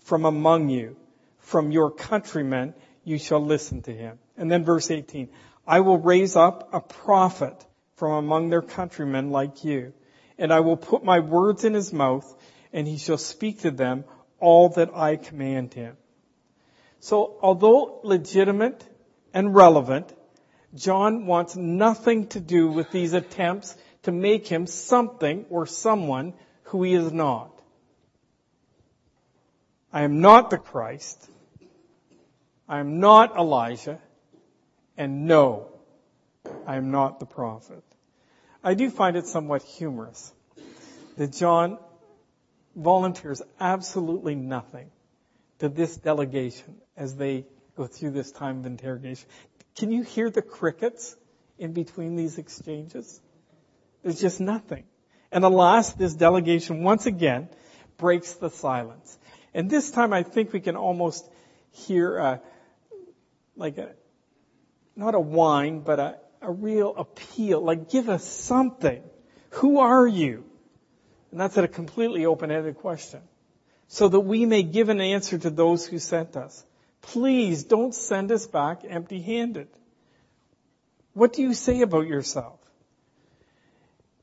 from 0.02 0.26
among 0.26 0.70
you. 0.70 0.98
From 1.40 1.72
your 1.72 1.92
countrymen 1.92 2.74
you 3.06 3.18
shall 3.18 3.40
listen 3.40 3.84
to 3.84 3.94
him. 3.94 4.20
And 4.36 4.52
then 4.52 4.66
verse 4.66 4.92
18. 4.92 5.30
I 5.66 5.80
will 5.80 5.98
raise 5.98 6.36
up 6.36 6.74
a 6.74 6.82
prophet 6.82 7.66
from 7.96 8.12
among 8.12 8.50
their 8.50 8.62
countrymen 8.62 9.32
like 9.32 9.64
you. 9.64 9.94
And 10.38 10.52
I 10.52 10.60
will 10.60 10.76
put 10.76 11.06
my 11.06 11.20
words 11.20 11.64
in 11.64 11.74
his 11.74 11.94
mouth 11.94 12.30
and 12.74 12.86
he 12.86 12.98
shall 12.98 13.18
speak 13.18 13.62
to 13.62 13.72
them 13.72 14.04
all 14.40 14.70
that 14.70 14.94
I 14.94 15.16
command 15.16 15.74
him. 15.74 15.96
So 17.00 17.38
although 17.42 18.02
legitimate 18.04 18.84
and 19.34 19.56
relevant, 19.56 20.12
John 20.74 21.26
wants 21.26 21.56
nothing 21.56 22.28
to 22.30 22.40
do 22.40 22.68
with 22.68 22.92
these 22.92 23.14
attempts 23.14 23.76
to 24.04 24.12
make 24.12 24.48
him 24.48 24.68
something 24.68 25.46
or 25.50 25.66
someone 25.66 26.34
who 26.64 26.84
he 26.84 26.94
is 26.96 27.12
not. 27.12 27.52
I 29.94 30.02
am 30.02 30.20
not 30.20 30.50
the 30.50 30.58
Christ. 30.58 31.30
I 32.68 32.80
am 32.80 33.00
not 33.00 33.36
Elijah. 33.36 34.00
And 34.98 35.26
no, 35.26 35.68
I 36.66 36.78
am 36.78 36.92
not 36.92 37.20
the 37.20 37.26
prophet. 37.26 37.84
I 38.64 38.74
do 38.74 38.90
find 38.90 39.16
it 39.18 39.28
somewhat 39.28 39.62
humorous 39.62 40.34
that 41.18 41.34
John 41.34 41.78
volunteers 42.76 43.42
absolutely 43.60 44.36
nothing 44.36 44.90
to 45.60 45.70
this 45.70 45.96
delegation 45.98 46.76
as 46.98 47.16
they 47.16 47.46
go 47.78 47.88
through 47.88 48.12
this 48.12 48.32
time 48.32 48.60
of 48.60 48.66
interrogation. 48.66 49.28
Can 49.76 49.92
you 49.92 50.04
hear 50.04 50.30
the 50.30 50.42
crickets 50.42 51.16
in 51.58 51.74
between 51.74 52.16
these 52.16 52.38
exchanges? 52.38 53.20
There's 54.04 54.20
just 54.20 54.40
nothing. 54.40 54.86
And 55.32 55.44
alas, 55.44 55.94
this 55.94 56.14
delegation 56.14 56.84
once 56.84 57.06
again 57.06 57.50
breaks 57.98 58.34
the 58.34 58.50
silence. 58.50 59.18
And 59.54 59.70
this 59.70 59.92
time 59.92 60.14
I 60.14 60.24
think 60.24 60.54
we 60.54 60.60
can 60.60 60.76
almost 60.76 61.30
hear 61.72 62.18
a, 62.18 62.42
like 63.56 63.78
a, 63.78 63.92
not 64.96 65.16
a 65.16 65.20
whine, 65.20 65.80
but 65.80 66.00
a, 66.00 66.18
a 66.42 66.52
real 66.52 66.96
appeal, 66.96 67.62
like 67.62 67.90
give 67.90 68.10
us 68.10 68.24
something. 68.24 69.02
Who 69.52 69.80
are 69.80 70.08
you? 70.08 70.44
And 71.32 71.40
that's 71.40 71.58
a 71.58 71.68
completely 71.68 72.26
open-ended 72.26 72.78
question. 72.78 73.22
So 73.88 74.08
that 74.08 74.20
we 74.20 74.46
may 74.46 74.64
give 74.64 74.90
an 74.90 75.00
answer 75.00 75.38
to 75.38 75.50
those 75.50 75.86
who 75.86 76.00
sent 76.00 76.36
us. 76.36 76.66
Please 77.02 77.64
don't 77.64 77.94
send 77.94 78.32
us 78.32 78.48
back 78.48 78.82
empty-handed. 78.88 79.68
What 81.14 81.34
do 81.34 81.42
you 81.42 81.54
say 81.54 81.82
about 81.82 82.08
yourself? 82.08 82.60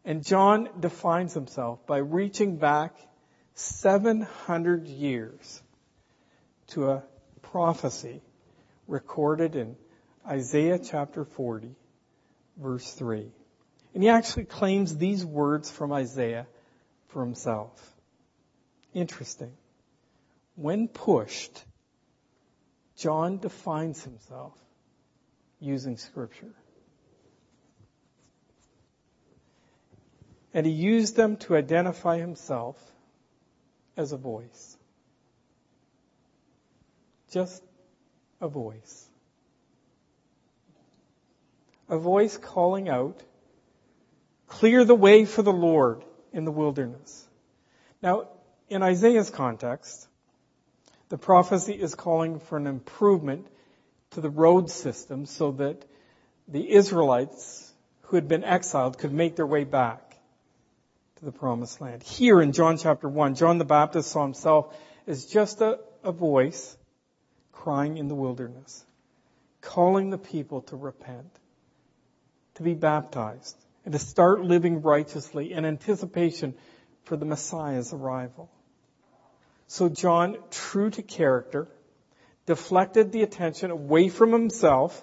And 0.04 0.24
John 0.24 0.68
defines 0.80 1.32
himself 1.32 1.86
by 1.86 1.98
reaching 1.98 2.56
back 2.56 2.94
700 3.54 4.88
years 4.88 5.62
to 6.68 6.90
a 6.90 7.04
prophecy 7.40 8.20
recorded 8.92 9.56
in 9.56 9.74
Isaiah 10.28 10.78
chapter 10.78 11.24
40, 11.24 11.74
verse 12.58 12.92
3. 12.92 13.26
And 13.94 14.02
he 14.02 14.10
actually 14.10 14.44
claims 14.44 14.96
these 14.96 15.24
words 15.24 15.70
from 15.70 15.92
Isaiah 15.92 16.46
for 17.08 17.24
himself. 17.24 17.72
Interesting. 18.92 19.52
When 20.54 20.88
pushed, 20.88 21.64
John 22.96 23.38
defines 23.38 24.04
himself 24.04 24.52
using 25.58 25.96
scripture. 25.96 26.54
And 30.52 30.66
he 30.66 30.72
used 30.72 31.16
them 31.16 31.38
to 31.38 31.56
identify 31.56 32.18
himself 32.18 32.76
as 33.96 34.12
a 34.12 34.18
voice. 34.18 34.76
Just 37.30 37.62
a 38.42 38.48
voice. 38.48 39.08
A 41.88 41.96
voice 41.96 42.36
calling 42.36 42.88
out, 42.88 43.22
clear 44.48 44.84
the 44.84 44.94
way 44.94 45.24
for 45.24 45.42
the 45.42 45.52
Lord 45.52 46.04
in 46.32 46.44
the 46.44 46.50
wilderness. 46.50 47.26
Now, 48.02 48.28
in 48.68 48.82
Isaiah's 48.82 49.30
context, 49.30 50.08
the 51.08 51.18
prophecy 51.18 51.74
is 51.74 51.94
calling 51.94 52.40
for 52.40 52.56
an 52.56 52.66
improvement 52.66 53.46
to 54.10 54.20
the 54.20 54.30
road 54.30 54.70
system 54.70 55.26
so 55.26 55.52
that 55.52 55.84
the 56.48 56.72
Israelites 56.72 57.70
who 58.02 58.16
had 58.16 58.28
been 58.28 58.44
exiled 58.44 58.98
could 58.98 59.12
make 59.12 59.36
their 59.36 59.46
way 59.46 59.64
back 59.64 60.16
to 61.16 61.24
the 61.24 61.32
promised 61.32 61.80
land. 61.80 62.02
Here 62.02 62.42
in 62.42 62.52
John 62.52 62.76
chapter 62.76 63.08
1, 63.08 63.36
John 63.36 63.58
the 63.58 63.64
Baptist 63.64 64.10
saw 64.10 64.22
himself 64.22 64.76
as 65.06 65.26
just 65.26 65.60
a, 65.60 65.78
a 66.02 66.12
voice 66.12 66.76
crying 67.62 67.96
in 67.96 68.08
the 68.08 68.14
wilderness, 68.14 68.84
calling 69.60 70.10
the 70.10 70.18
people 70.18 70.62
to 70.62 70.74
repent, 70.74 71.30
to 72.56 72.64
be 72.64 72.74
baptized, 72.74 73.56
and 73.84 73.92
to 73.92 74.00
start 74.00 74.42
living 74.42 74.82
righteously 74.82 75.52
in 75.52 75.64
anticipation 75.64 76.54
for 77.04 77.16
the 77.16 77.24
Messiah's 77.24 77.92
arrival. 77.92 78.50
So 79.68 79.88
John, 79.88 80.38
true 80.50 80.90
to 80.90 81.02
character, 81.02 81.68
deflected 82.46 83.12
the 83.12 83.22
attention 83.22 83.70
away 83.70 84.08
from 84.08 84.32
himself 84.32 85.00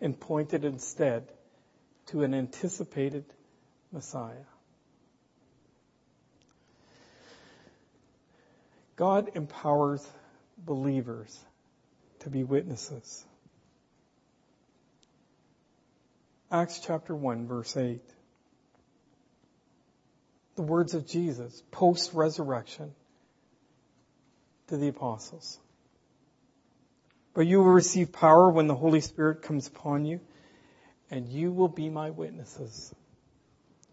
and 0.00 0.18
pointed 0.18 0.64
instead 0.64 1.30
to 2.06 2.22
an 2.22 2.32
anticipated 2.32 3.26
Messiah. 3.92 4.48
God 8.96 9.32
empowers 9.34 10.02
believers 10.56 11.38
to 12.20 12.30
be 12.30 12.44
witnesses. 12.44 13.24
Acts 16.50 16.80
chapter 16.84 17.14
1 17.14 17.46
verse 17.46 17.76
8. 17.76 18.00
The 20.56 20.62
words 20.62 20.94
of 20.94 21.06
Jesus 21.06 21.62
post 21.70 22.12
resurrection 22.12 22.92
to 24.68 24.76
the 24.76 24.88
apostles. 24.88 25.58
But 27.34 27.46
you 27.46 27.58
will 27.58 27.72
receive 27.72 28.12
power 28.12 28.50
when 28.50 28.66
the 28.66 28.74
Holy 28.74 29.00
Spirit 29.00 29.42
comes 29.42 29.68
upon 29.68 30.04
you, 30.04 30.20
and 31.10 31.28
you 31.28 31.52
will 31.52 31.68
be 31.68 31.88
my 31.88 32.10
witnesses, 32.10 32.92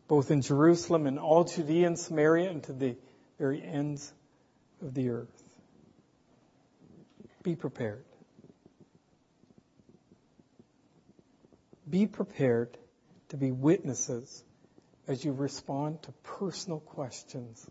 both 0.08 0.32
in 0.32 0.42
Jerusalem 0.42 1.06
and 1.06 1.20
all 1.20 1.44
Judea 1.44 1.88
and 1.88 2.00
Samaria 2.00 2.50
and 2.50 2.64
to 2.64 2.74
the 2.74 2.96
very 3.38 3.62
ends 3.62 4.12
of 4.82 4.94
the 4.94 5.10
earth. 5.10 5.44
Be 7.44 7.56
prepared. 7.56 8.04
Be 11.90 12.06
prepared 12.06 12.78
to 13.30 13.38
be 13.38 13.52
witnesses 13.52 14.44
as 15.08 15.24
you 15.24 15.32
respond 15.32 16.04
to 16.04 16.12
personal 16.24 16.80
questions. 16.80 17.66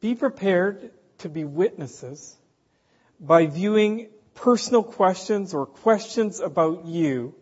Be 0.00 0.14
prepared 0.14 0.90
to 1.18 1.28
be 1.28 1.44
witnesses 1.44 2.36
by 3.20 3.46
viewing 3.46 4.08
personal 4.34 4.82
questions 4.82 5.54
or 5.54 5.66
questions 5.66 6.40
about 6.40 6.86
you 6.86 7.34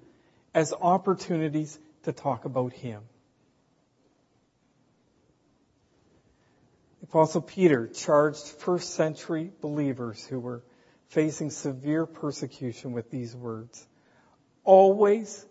as 0.55 0.73
opportunities 0.73 1.79
to 2.05 2.13
talk 2.13 2.45
about 2.45 2.73
Him. 2.73 3.03
Apostle 7.03 7.43
Peter 7.43 7.89
charged 7.89 8.45
first 8.45 8.95
century 8.95 9.53
believers 9.61 10.25
who 10.25 10.41
were 10.41 10.63
facing 11.09 11.51
severe 11.51 12.07
persecution 12.07 12.93
with 12.93 13.11
these 13.11 13.35
words. 13.37 13.87
Always 14.65 15.45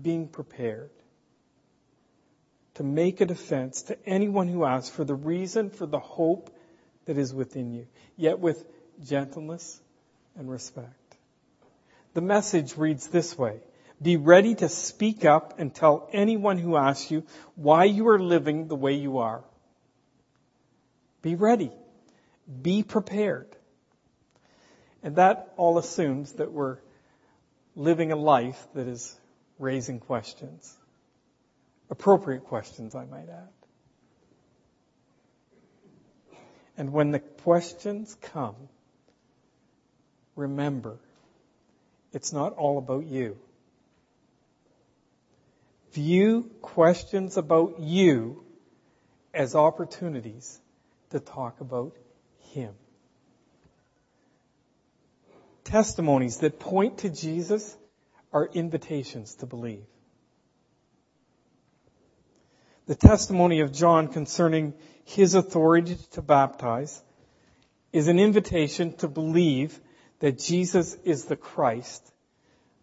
being 0.00 0.28
prepared 0.28 0.90
to 2.74 2.82
make 2.82 3.20
a 3.20 3.26
defense 3.26 3.82
to 3.82 3.98
anyone 4.06 4.48
who 4.48 4.64
asks 4.64 4.94
for 4.94 5.04
the 5.04 5.14
reason 5.14 5.70
for 5.70 5.86
the 5.86 5.98
hope 5.98 6.50
that 7.06 7.18
is 7.18 7.34
within 7.34 7.72
you, 7.72 7.86
yet 8.16 8.38
with 8.38 8.64
gentleness 9.04 9.80
and 10.36 10.50
respect. 10.50 10.94
The 12.14 12.20
message 12.20 12.76
reads 12.76 13.08
this 13.08 13.36
way. 13.36 13.60
Be 14.02 14.16
ready 14.16 14.54
to 14.54 14.68
speak 14.68 15.24
up 15.24 15.58
and 15.58 15.74
tell 15.74 16.08
anyone 16.12 16.58
who 16.58 16.76
asks 16.76 17.10
you 17.10 17.24
why 17.54 17.84
you 17.84 18.08
are 18.08 18.18
living 18.18 18.68
the 18.68 18.76
way 18.76 18.94
you 18.94 19.18
are. 19.18 19.44
Be 21.22 21.34
ready. 21.34 21.70
Be 22.62 22.82
prepared. 22.82 23.54
And 25.02 25.16
that 25.16 25.52
all 25.56 25.76
assumes 25.78 26.32
that 26.34 26.50
we're 26.50 26.78
living 27.76 28.12
a 28.12 28.16
life 28.16 28.66
that 28.74 28.86
is 28.86 29.18
raising 29.58 30.00
questions. 30.00 30.76
Appropriate 31.90 32.44
questions, 32.44 32.94
I 32.94 33.04
might 33.04 33.28
add. 33.28 33.48
And 36.76 36.92
when 36.92 37.10
the 37.10 37.18
questions 37.18 38.16
come, 38.22 38.56
remember, 40.34 40.98
it's 42.12 42.32
not 42.32 42.54
all 42.54 42.78
about 42.78 43.06
you. 43.06 43.36
View 45.92 46.48
questions 46.62 47.36
about 47.36 47.80
you 47.80 48.44
as 49.34 49.54
opportunities 49.54 50.58
to 51.10 51.20
talk 51.20 51.60
about 51.60 51.96
Him. 52.52 52.74
Testimonies 55.64 56.38
that 56.38 56.58
point 56.58 56.98
to 56.98 57.10
Jesus 57.10 57.76
are 58.32 58.48
invitations 58.52 59.34
to 59.36 59.46
believe. 59.46 59.84
The 62.86 62.94
testimony 62.94 63.60
of 63.60 63.72
John 63.72 64.08
concerning 64.08 64.74
his 65.04 65.34
authority 65.34 65.96
to 66.12 66.22
baptize 66.22 67.02
is 67.92 68.08
an 68.08 68.18
invitation 68.18 68.92
to 68.94 69.08
believe 69.08 69.78
that 70.20 70.38
Jesus 70.38 70.94
is 71.04 71.24
the 71.24 71.36
Christ, 71.36 72.04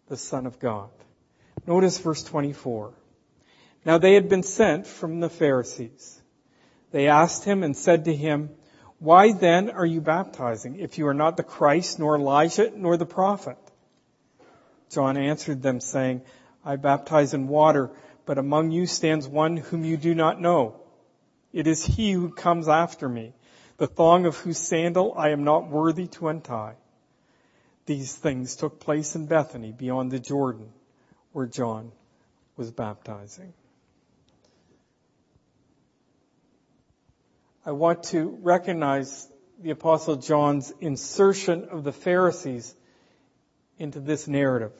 the 0.07 0.17
Son 0.17 0.45
of 0.45 0.59
God. 0.59 0.89
Notice 1.65 1.97
verse 1.97 2.23
24. 2.23 2.93
Now 3.85 3.97
they 3.97 4.13
had 4.13 4.29
been 4.29 4.43
sent 4.43 4.87
from 4.87 5.19
the 5.19 5.29
Pharisees. 5.29 6.21
They 6.91 7.07
asked 7.07 7.43
him 7.43 7.63
and 7.63 7.75
said 7.75 8.05
to 8.05 8.15
him, 8.15 8.49
Why 8.99 9.31
then 9.31 9.69
are 9.69 9.85
you 9.85 10.01
baptizing 10.01 10.79
if 10.79 10.97
you 10.97 11.07
are 11.07 11.13
not 11.13 11.37
the 11.37 11.43
Christ, 11.43 11.99
nor 11.99 12.15
Elijah, 12.15 12.71
nor 12.75 12.97
the 12.97 13.05
prophet? 13.05 13.57
John 14.89 15.17
answered 15.17 15.61
them 15.61 15.79
saying, 15.79 16.21
I 16.65 16.77
baptize 16.77 17.33
in 17.33 17.47
water, 17.47 17.91
but 18.25 18.37
among 18.37 18.71
you 18.71 18.87
stands 18.87 19.27
one 19.27 19.57
whom 19.57 19.85
you 19.85 19.97
do 19.97 20.15
not 20.15 20.41
know. 20.41 20.81
It 21.53 21.67
is 21.67 21.85
he 21.85 22.11
who 22.11 22.29
comes 22.29 22.67
after 22.67 23.07
me, 23.07 23.33
the 23.77 23.87
thong 23.87 24.25
of 24.25 24.37
whose 24.37 24.57
sandal 24.57 25.13
I 25.15 25.29
am 25.29 25.43
not 25.43 25.69
worthy 25.69 26.07
to 26.07 26.29
untie. 26.29 26.75
These 27.85 28.15
things 28.15 28.55
took 28.55 28.79
place 28.79 29.15
in 29.15 29.27
Bethany 29.27 29.71
beyond 29.71 30.11
the 30.11 30.19
Jordan, 30.19 30.73
where 31.31 31.45
John 31.45 31.91
was 32.57 32.71
baptizing. 32.71 33.53
I 37.67 37.71
want 37.71 38.03
to 38.03 38.39
recognize 38.43 39.27
the 39.59 39.71
Apostle 39.71 40.15
John's 40.15 40.71
insertion 40.79 41.67
of 41.69 41.83
the 41.83 41.91
Pharisees 41.91 42.73
into 43.77 43.99
this 43.99 44.25
narrative. 44.25 44.71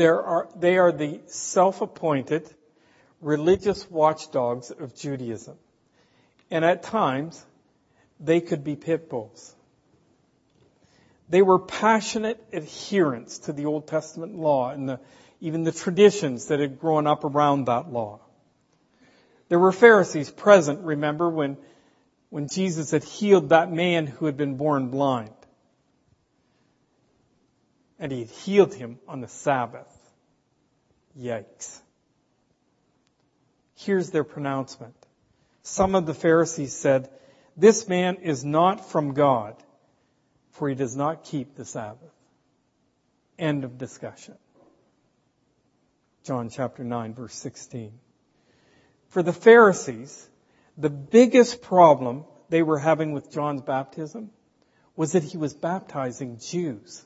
Are, 0.00 0.48
they 0.56 0.78
are 0.78 0.92
the 0.92 1.20
self-appointed 1.26 2.48
religious 3.20 3.90
watchdogs 3.90 4.70
of 4.70 4.96
Judaism. 4.96 5.58
And 6.50 6.64
at 6.64 6.84
times, 6.84 7.44
they 8.18 8.40
could 8.40 8.64
be 8.64 8.74
pit 8.74 9.10
bulls. 9.10 9.54
They 11.28 11.42
were 11.42 11.58
passionate 11.58 12.42
adherents 12.50 13.40
to 13.40 13.52
the 13.52 13.66
Old 13.66 13.88
Testament 13.88 14.36
law 14.36 14.70
and 14.70 14.88
the, 14.88 15.00
even 15.42 15.64
the 15.64 15.72
traditions 15.72 16.46
that 16.46 16.60
had 16.60 16.80
grown 16.80 17.06
up 17.06 17.24
around 17.24 17.66
that 17.66 17.92
law. 17.92 18.20
There 19.48 19.58
were 19.58 19.72
Pharisees 19.72 20.30
present, 20.30 20.80
remember, 20.80 21.28
when, 21.28 21.56
when 22.30 22.48
Jesus 22.48 22.90
had 22.90 23.04
healed 23.04 23.50
that 23.50 23.70
man 23.70 24.06
who 24.06 24.26
had 24.26 24.36
been 24.36 24.56
born 24.56 24.88
blind 24.88 25.30
and 27.98 28.10
he 28.10 28.20
had 28.20 28.30
healed 28.30 28.74
him 28.74 28.98
on 29.06 29.20
the 29.20 29.28
Sabbath. 29.28 29.88
Yikes. 31.18 31.80
Here's 33.76 34.10
their 34.10 34.24
pronouncement. 34.24 34.94
Some 35.62 35.94
of 35.94 36.06
the 36.06 36.14
Pharisees 36.14 36.72
said, 36.72 37.08
this 37.56 37.88
man 37.88 38.16
is 38.16 38.44
not 38.44 38.90
from 38.90 39.14
God, 39.14 39.56
for 40.50 40.68
he 40.68 40.74
does 40.74 40.96
not 40.96 41.24
keep 41.24 41.54
the 41.54 41.64
Sabbath. 41.64 42.12
End 43.38 43.64
of 43.64 43.78
discussion. 43.78 44.34
John 46.24 46.48
chapter 46.48 46.84
9 46.84 47.14
verse 47.14 47.34
16. 47.34 47.92
For 49.14 49.22
the 49.22 49.32
Pharisees, 49.32 50.28
the 50.76 50.90
biggest 50.90 51.62
problem 51.62 52.24
they 52.48 52.64
were 52.64 52.80
having 52.80 53.12
with 53.12 53.30
John's 53.30 53.62
baptism 53.62 54.30
was 54.96 55.12
that 55.12 55.22
he 55.22 55.36
was 55.38 55.54
baptizing 55.54 56.38
Jews. 56.38 57.04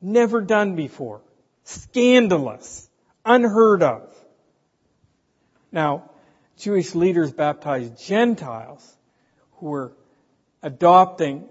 Never 0.00 0.42
done 0.42 0.76
before. 0.76 1.22
Scandalous. 1.64 2.88
Unheard 3.24 3.82
of. 3.82 4.14
Now, 5.72 6.12
Jewish 6.56 6.94
leaders 6.94 7.32
baptized 7.32 8.00
Gentiles 8.00 8.96
who 9.54 9.70
were 9.70 9.92
adopting 10.62 11.48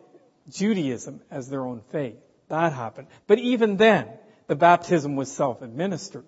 Judaism 0.50 1.20
as 1.30 1.50
their 1.50 1.66
own 1.66 1.82
faith. 1.92 2.16
That 2.48 2.72
happened. 2.72 3.10
But 3.28 3.40
even 3.40 3.76
then, 3.76 4.08
the 4.48 4.56
baptism 4.56 5.18
was 5.18 5.30
self-administered. 5.30 6.24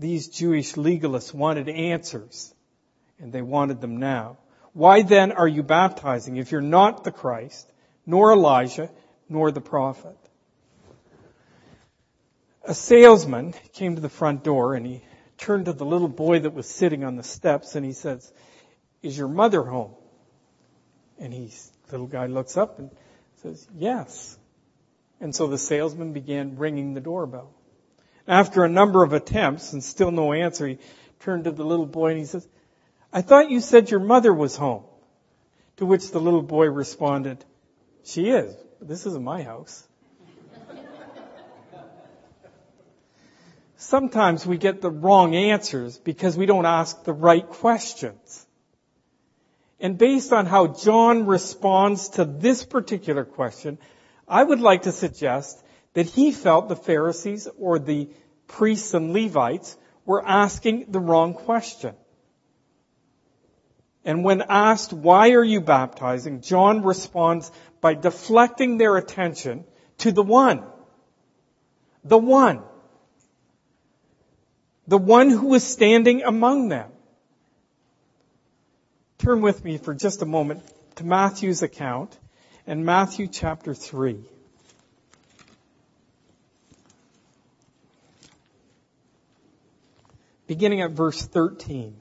These 0.00 0.28
Jewish 0.28 0.72
legalists 0.74 1.32
wanted 1.32 1.68
answers, 1.68 2.54
and 3.18 3.32
they 3.32 3.42
wanted 3.42 3.80
them 3.80 3.98
now. 3.98 4.38
Why 4.72 5.02
then 5.02 5.30
are 5.30 5.46
you 5.46 5.62
baptizing 5.62 6.38
if 6.38 6.50
you're 6.50 6.62
not 6.62 7.04
the 7.04 7.12
Christ, 7.12 7.70
nor 8.06 8.32
Elijah, 8.32 8.90
nor 9.28 9.52
the 9.52 9.60
prophet. 9.60 10.16
A 12.64 12.74
salesman 12.74 13.54
came 13.72 13.94
to 13.94 14.00
the 14.00 14.08
front 14.08 14.42
door 14.42 14.74
and 14.74 14.84
he 14.84 15.02
turned 15.38 15.66
to 15.66 15.72
the 15.72 15.84
little 15.84 16.08
boy 16.08 16.40
that 16.40 16.54
was 16.54 16.68
sitting 16.68 17.04
on 17.04 17.16
the 17.16 17.22
steps 17.22 17.76
and 17.76 17.86
he 17.86 17.92
says, 17.92 18.32
is 19.02 19.16
your 19.16 19.28
mother 19.28 19.62
home? 19.62 19.92
And 21.18 21.32
he, 21.32 21.52
little 21.90 22.06
guy 22.06 22.26
looks 22.26 22.56
up 22.56 22.78
and 22.78 22.90
says, 23.42 23.66
yes. 23.74 24.36
And 25.20 25.34
so 25.34 25.46
the 25.46 25.58
salesman 25.58 26.12
began 26.12 26.56
ringing 26.56 26.94
the 26.94 27.00
doorbell. 27.00 27.52
After 28.30 28.62
a 28.62 28.68
number 28.68 29.02
of 29.02 29.12
attempts 29.12 29.72
and 29.72 29.82
still 29.82 30.12
no 30.12 30.32
answer, 30.32 30.68
he 30.68 30.78
turned 31.18 31.44
to 31.44 31.50
the 31.50 31.64
little 31.64 31.84
boy 31.84 32.10
and 32.10 32.18
he 32.20 32.26
says, 32.26 32.46
I 33.12 33.22
thought 33.22 33.50
you 33.50 33.60
said 33.60 33.90
your 33.90 33.98
mother 33.98 34.32
was 34.32 34.54
home. 34.54 34.84
To 35.78 35.86
which 35.86 36.12
the 36.12 36.20
little 36.20 36.42
boy 36.42 36.66
responded, 36.66 37.44
she 38.04 38.28
is, 38.30 38.54
this 38.80 39.04
isn't 39.04 39.24
my 39.24 39.42
house. 39.42 39.84
Sometimes 43.78 44.46
we 44.46 44.58
get 44.58 44.80
the 44.80 44.90
wrong 44.90 45.34
answers 45.34 45.98
because 45.98 46.36
we 46.36 46.46
don't 46.46 46.66
ask 46.66 47.02
the 47.02 47.12
right 47.12 47.48
questions. 47.48 48.46
And 49.80 49.98
based 49.98 50.32
on 50.32 50.46
how 50.46 50.68
John 50.68 51.26
responds 51.26 52.10
to 52.10 52.24
this 52.24 52.64
particular 52.64 53.24
question, 53.24 53.78
I 54.28 54.44
would 54.44 54.60
like 54.60 54.82
to 54.82 54.92
suggest 54.92 55.60
that 55.94 56.06
he 56.06 56.32
felt 56.32 56.68
the 56.68 56.76
Pharisees 56.76 57.48
or 57.58 57.78
the 57.78 58.08
priests 58.46 58.94
and 58.94 59.12
Levites 59.12 59.76
were 60.04 60.26
asking 60.26 60.86
the 60.90 61.00
wrong 61.00 61.34
question. 61.34 61.94
And 64.04 64.24
when 64.24 64.42
asked, 64.48 64.92
why 64.92 65.32
are 65.32 65.44
you 65.44 65.60
baptizing? 65.60 66.40
John 66.40 66.82
responds 66.82 67.50
by 67.80 67.94
deflecting 67.94 68.78
their 68.78 68.96
attention 68.96 69.64
to 69.98 70.12
the 70.12 70.22
one. 70.22 70.64
The 72.04 72.18
one. 72.18 72.62
The 74.88 74.98
one 74.98 75.30
who 75.30 75.48
was 75.48 75.64
standing 75.64 76.22
among 76.22 76.68
them. 76.68 76.90
Turn 79.18 79.42
with 79.42 79.62
me 79.62 79.76
for 79.76 79.94
just 79.94 80.22
a 80.22 80.26
moment 80.26 80.62
to 80.96 81.04
Matthew's 81.04 81.62
account 81.62 82.18
and 82.66 82.86
Matthew 82.86 83.26
chapter 83.26 83.74
3. 83.74 84.24
Beginning 90.50 90.80
at 90.80 90.90
verse 90.90 91.24
13. 91.24 91.94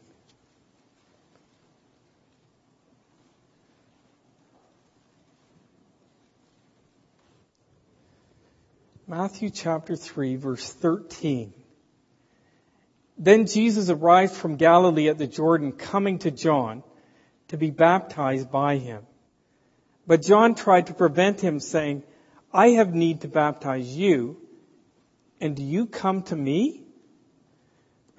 Matthew 9.05 9.51
chapter 9.51 9.95
3 9.95 10.37
verse 10.37 10.73
13. 10.73 11.53
Then 13.19 13.45
Jesus 13.45 13.91
arrived 13.91 14.33
from 14.33 14.55
Galilee 14.55 15.09
at 15.09 15.19
the 15.19 15.27
Jordan 15.27 15.71
coming 15.71 16.17
to 16.17 16.31
John 16.31 16.81
to 17.49 17.57
be 17.57 17.69
baptized 17.69 18.49
by 18.49 18.77
him. 18.77 19.05
But 20.07 20.23
John 20.23 20.55
tried 20.55 20.87
to 20.87 20.95
prevent 20.95 21.39
him 21.39 21.59
saying, 21.59 22.01
I 22.51 22.69
have 22.69 22.95
need 22.95 23.21
to 23.21 23.27
baptize 23.27 23.95
you 23.95 24.37
and 25.39 25.55
do 25.55 25.61
you 25.61 25.85
come 25.85 26.23
to 26.23 26.35
me? 26.35 26.87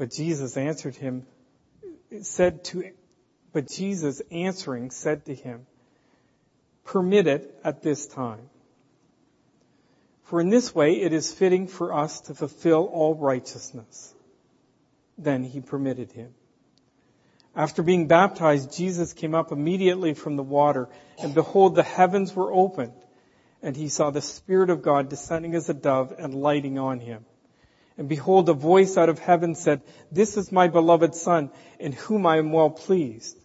But 0.00 0.10
Jesus 0.10 0.56
answered 0.56 0.96
him, 0.96 1.26
said 2.22 2.64
to, 2.64 2.90
but 3.52 3.68
Jesus 3.68 4.20
answering 4.32 4.90
said 4.90 5.26
to 5.26 5.34
him, 5.34 5.66
permit 6.84 7.26
it 7.26 7.54
at 7.62 7.82
this 7.82 8.06
time 8.06 8.48
for 10.30 10.40
in 10.40 10.48
this 10.48 10.72
way 10.72 10.92
it 10.92 11.12
is 11.12 11.32
fitting 11.32 11.66
for 11.66 11.92
us 11.92 12.20
to 12.20 12.34
fulfill 12.34 12.84
all 12.84 13.16
righteousness. 13.16 14.14
Then 15.18 15.42
he 15.42 15.60
permitted 15.60 16.12
him. 16.12 16.32
After 17.56 17.82
being 17.82 18.06
baptized, 18.06 18.76
Jesus 18.76 19.12
came 19.12 19.34
up 19.34 19.50
immediately 19.50 20.14
from 20.14 20.36
the 20.36 20.44
water, 20.44 20.88
and 21.20 21.34
behold, 21.34 21.74
the 21.74 21.82
heavens 21.82 22.32
were 22.32 22.52
opened, 22.52 22.92
and 23.60 23.76
he 23.76 23.88
saw 23.88 24.10
the 24.10 24.22
Spirit 24.22 24.70
of 24.70 24.82
God 24.82 25.08
descending 25.08 25.56
as 25.56 25.68
a 25.68 25.74
dove 25.74 26.14
and 26.16 26.32
lighting 26.32 26.78
on 26.78 27.00
him. 27.00 27.24
And 28.00 28.08
behold, 28.08 28.48
a 28.48 28.54
voice 28.54 28.96
out 28.96 29.10
of 29.10 29.18
heaven 29.18 29.54
said, 29.54 29.82
This 30.10 30.38
is 30.38 30.50
my 30.50 30.68
beloved 30.68 31.14
Son, 31.14 31.50
in 31.78 31.92
whom 31.92 32.24
I 32.24 32.38
am 32.38 32.50
well 32.50 32.70
pleased. 32.70 33.36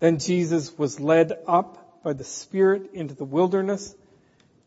Then 0.00 0.18
Jesus 0.18 0.76
was 0.76 0.98
led 0.98 1.32
up 1.46 2.02
by 2.02 2.12
the 2.12 2.24
Spirit 2.24 2.90
into 2.92 3.14
the 3.14 3.24
wilderness 3.24 3.94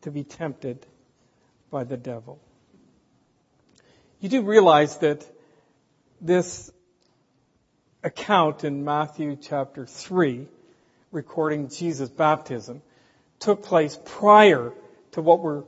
to 0.04 0.12
be 0.12 0.24
tempted 0.24 0.86
by 1.70 1.84
the 1.84 1.98
devil. 1.98 2.40
You 4.22 4.30
do 4.30 4.44
realize 4.44 4.98
that 5.00 5.28
this 6.22 6.72
account 8.04 8.64
in 8.64 8.86
Matthew 8.86 9.36
chapter 9.36 9.86
3, 9.86 10.48
recording 11.12 11.68
Jesus' 11.68 12.10
baptism, 12.10 12.82
took 13.40 13.62
place 13.62 14.00
prior 14.06 14.72
to 15.12 15.22
what 15.22 15.42
we're 15.42 15.64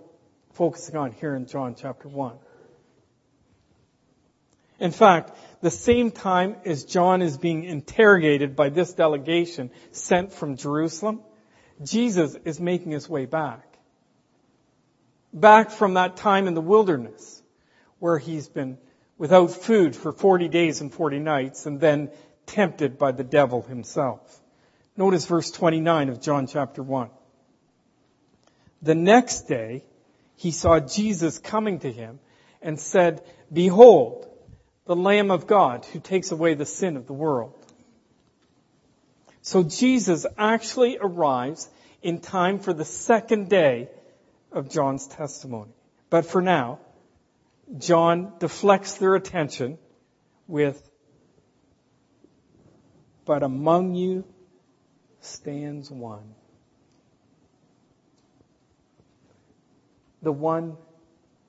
focusing 0.54 0.96
on 0.96 1.12
here 1.12 1.36
in 1.36 1.46
John 1.46 1.76
chapter 1.76 2.08
1. 2.08 2.38
In 4.84 4.92
fact, 4.92 5.32
the 5.62 5.72
same 5.72 6.12
time 6.12 6.58
as 6.66 6.84
John 6.84 7.22
is 7.22 7.38
being 7.38 7.64
interrogated 7.64 8.54
by 8.54 8.68
this 8.68 8.92
delegation 8.92 9.72
sent 9.94 10.34
from 10.34 10.58
Jerusalem, 10.58 11.22
Jesus 11.82 12.36
is 12.44 12.60
making 12.60 12.92
his 12.92 13.08
way 13.08 13.26
back. 13.26 13.66
Back 15.32 15.72
from 15.72 15.94
that 15.94 16.18
time 16.18 16.48
in 16.48 16.54
the 16.54 16.60
wilderness 16.60 17.42
where 18.00 18.18
he's 18.18 18.50
been 18.50 18.78
without 19.18 19.52
food 19.52 19.96
for 19.96 20.12
40 20.12 20.50
days 20.50 20.82
and 20.82 20.94
40 20.94 21.20
nights 21.20 21.66
and 21.66 21.80
then 21.80 22.12
tempted 22.46 22.98
by 22.98 23.14
the 23.14 23.24
devil 23.24 23.62
himself. 23.62 24.38
Notice 24.98 25.26
verse 25.26 25.50
29 25.50 26.10
of 26.10 26.20
John 26.20 26.46
chapter 26.46 26.84
1. 26.84 27.10
The 28.82 28.96
next 28.96 29.48
day, 29.48 29.86
he 30.36 30.52
saw 30.52 30.82
Jesus 30.82 31.40
coming 31.40 31.80
to 31.80 31.92
him 31.92 32.20
and 32.62 32.78
said, 32.78 33.24
Behold, 33.50 34.28
the 34.86 34.96
Lamb 34.96 35.32
of 35.32 35.48
God 35.48 35.86
who 35.86 36.00
takes 36.00 36.32
away 36.32 36.56
the 36.56 36.66
sin 36.66 36.98
of 36.98 37.08
the 37.08 37.14
world. 37.14 37.54
So 39.42 39.64
Jesus 39.64 40.26
actually 40.38 40.98
arrives 41.00 41.70
in 42.02 42.20
time 42.20 42.60
for 42.60 42.74
the 42.74 42.86
second 42.86 43.50
day 43.50 43.90
of 44.52 44.70
John's 44.70 45.08
testimony. 45.08 45.72
But 46.10 46.26
for 46.26 46.42
now, 46.42 46.80
John 47.78 48.34
deflects 48.40 48.96
their 48.96 49.16
attention 49.16 49.78
with, 50.48 50.82
but 53.26 53.42
among 53.42 53.96
you 53.96 54.26
stands 55.22 55.90
one. 55.90 56.36
The 60.22 60.32
one 60.32 60.78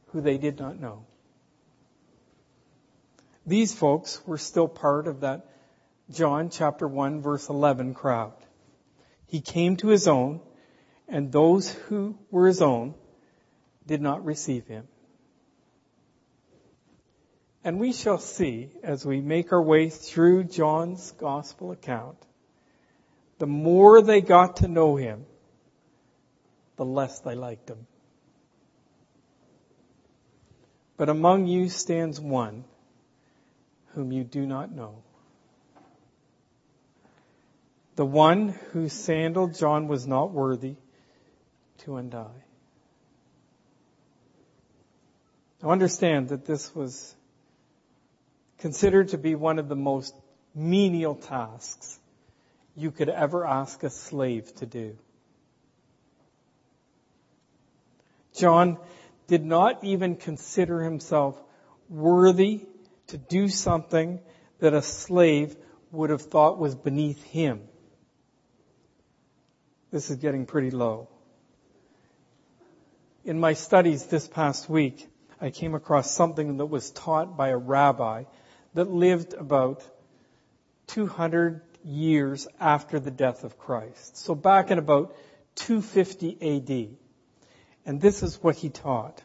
who 0.08 0.20
they 0.20 0.38
did 0.38 0.58
not 0.58 0.80
know. 0.80 1.04
These 3.46 3.74
folks 3.74 4.26
were 4.26 4.38
still 4.38 4.68
part 4.68 5.06
of 5.06 5.20
that 5.20 5.46
John 6.10 6.50
chapter 6.50 6.88
1 6.88 7.20
verse 7.20 7.48
11 7.48 7.94
crowd. 7.94 8.34
He 9.26 9.40
came 9.40 9.76
to 9.78 9.88
his 9.88 10.06
own, 10.06 10.40
and 11.08 11.30
those 11.30 11.70
who 11.70 12.16
were 12.30 12.46
his 12.46 12.62
own 12.62 12.94
did 13.86 14.00
not 14.00 14.24
receive 14.24 14.66
him. 14.66 14.88
And 17.62 17.80
we 17.80 17.92
shall 17.92 18.18
see 18.18 18.70
as 18.82 19.04
we 19.04 19.20
make 19.20 19.52
our 19.52 19.62
way 19.62 19.88
through 19.88 20.44
John's 20.44 21.12
gospel 21.12 21.72
account, 21.72 22.18
the 23.38 23.46
more 23.46 24.02
they 24.02 24.20
got 24.20 24.56
to 24.56 24.68
know 24.68 24.96
him, 24.96 25.24
the 26.76 26.84
less 26.84 27.20
they 27.20 27.34
liked 27.34 27.70
him. 27.70 27.86
But 30.96 31.08
among 31.08 31.46
you 31.46 31.68
stands 31.68 32.20
one 32.20 32.64
whom 33.94 34.12
you 34.12 34.24
do 34.24 34.44
not 34.46 34.72
know. 34.72 35.02
The 37.96 38.04
one 38.04 38.48
whose 38.72 38.92
sandal 38.92 39.48
John 39.48 39.86
was 39.86 40.06
not 40.06 40.32
worthy 40.32 40.74
to 41.78 41.96
untie. 41.96 42.42
Now 45.62 45.70
understand 45.70 46.30
that 46.30 46.44
this 46.44 46.74
was 46.74 47.14
considered 48.58 49.10
to 49.10 49.18
be 49.18 49.34
one 49.34 49.58
of 49.58 49.68
the 49.68 49.76
most 49.76 50.14
menial 50.54 51.14
tasks 51.14 51.98
you 52.76 52.90
could 52.90 53.08
ever 53.08 53.46
ask 53.46 53.82
a 53.84 53.90
slave 53.90 54.52
to 54.56 54.66
do. 54.66 54.96
John 58.34 58.78
did 59.28 59.44
not 59.44 59.84
even 59.84 60.16
consider 60.16 60.82
himself 60.82 61.40
worthy 61.88 62.66
to 63.08 63.18
do 63.18 63.48
something 63.48 64.20
that 64.60 64.74
a 64.74 64.82
slave 64.82 65.56
would 65.90 66.10
have 66.10 66.22
thought 66.22 66.58
was 66.58 66.74
beneath 66.74 67.22
him. 67.24 67.62
This 69.90 70.10
is 70.10 70.16
getting 70.16 70.46
pretty 70.46 70.70
low. 70.70 71.08
In 73.24 73.38
my 73.38 73.54
studies 73.54 74.06
this 74.06 74.26
past 74.26 74.68
week, 74.68 75.08
I 75.40 75.50
came 75.50 75.74
across 75.74 76.10
something 76.10 76.56
that 76.56 76.66
was 76.66 76.90
taught 76.90 77.36
by 77.36 77.48
a 77.48 77.56
rabbi 77.56 78.24
that 78.74 78.90
lived 78.90 79.34
about 79.34 79.82
200 80.88 81.62
years 81.84 82.48
after 82.58 82.98
the 82.98 83.10
death 83.10 83.44
of 83.44 83.58
Christ. 83.58 84.16
So 84.16 84.34
back 84.34 84.70
in 84.70 84.78
about 84.78 85.14
250 85.56 86.38
AD. 86.40 86.96
And 87.86 88.00
this 88.00 88.22
is 88.22 88.42
what 88.42 88.56
he 88.56 88.70
taught. 88.70 89.22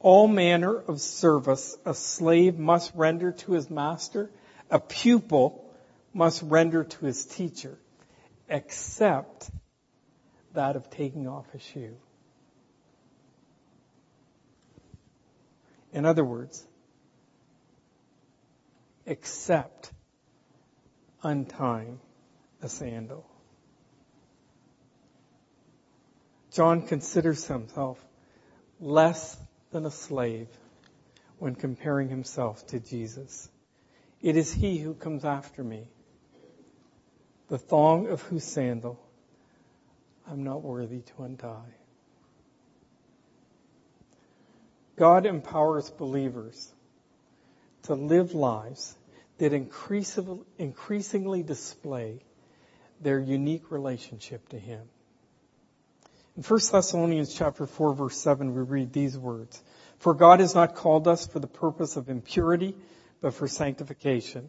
All 0.00 0.28
manner 0.28 0.76
of 0.76 1.00
service 1.00 1.76
a 1.84 1.92
slave 1.94 2.58
must 2.58 2.92
render 2.94 3.32
to 3.32 3.52
his 3.52 3.68
master, 3.68 4.30
a 4.70 4.78
pupil 4.78 5.64
must 6.14 6.42
render 6.42 6.84
to 6.84 7.06
his 7.06 7.24
teacher, 7.26 7.78
except 8.48 9.50
that 10.54 10.76
of 10.76 10.88
taking 10.90 11.26
off 11.26 11.46
a 11.54 11.58
shoe. 11.58 11.96
In 15.92 16.04
other 16.04 16.24
words, 16.24 16.64
except 19.04 19.90
untying 21.22 21.98
a 22.62 22.68
sandal. 22.68 23.24
John 26.52 26.82
considers 26.82 27.46
himself 27.46 28.04
less 28.80 29.36
than 29.70 29.86
a 29.86 29.90
slave 29.90 30.48
when 31.38 31.54
comparing 31.54 32.08
himself 32.08 32.66
to 32.68 32.80
Jesus. 32.80 33.48
It 34.20 34.36
is 34.36 34.52
he 34.52 34.78
who 34.78 34.94
comes 34.94 35.24
after 35.24 35.62
me, 35.62 35.88
the 37.48 37.58
thong 37.58 38.08
of 38.08 38.22
whose 38.22 38.44
sandal 38.44 38.98
I'm 40.30 40.44
not 40.44 40.62
worthy 40.62 41.00
to 41.00 41.22
untie. 41.22 41.74
God 44.96 45.26
empowers 45.26 45.88
believers 45.90 46.72
to 47.84 47.94
live 47.94 48.34
lives 48.34 48.96
that 49.38 49.52
increasingly 49.52 51.42
display 51.42 52.20
their 53.00 53.20
unique 53.20 53.70
relationship 53.70 54.48
to 54.48 54.58
Him. 54.58 54.82
In 56.38 56.44
1 56.44 56.60
Thessalonians 56.70 57.34
chapter 57.34 57.66
4 57.66 57.94
verse 57.94 58.16
7 58.16 58.54
we 58.54 58.62
read 58.62 58.92
these 58.92 59.18
words, 59.18 59.60
For 59.98 60.14
God 60.14 60.38
has 60.38 60.54
not 60.54 60.76
called 60.76 61.08
us 61.08 61.26
for 61.26 61.40
the 61.40 61.48
purpose 61.48 61.96
of 61.96 62.08
impurity, 62.08 62.76
but 63.20 63.34
for 63.34 63.48
sanctification. 63.48 64.48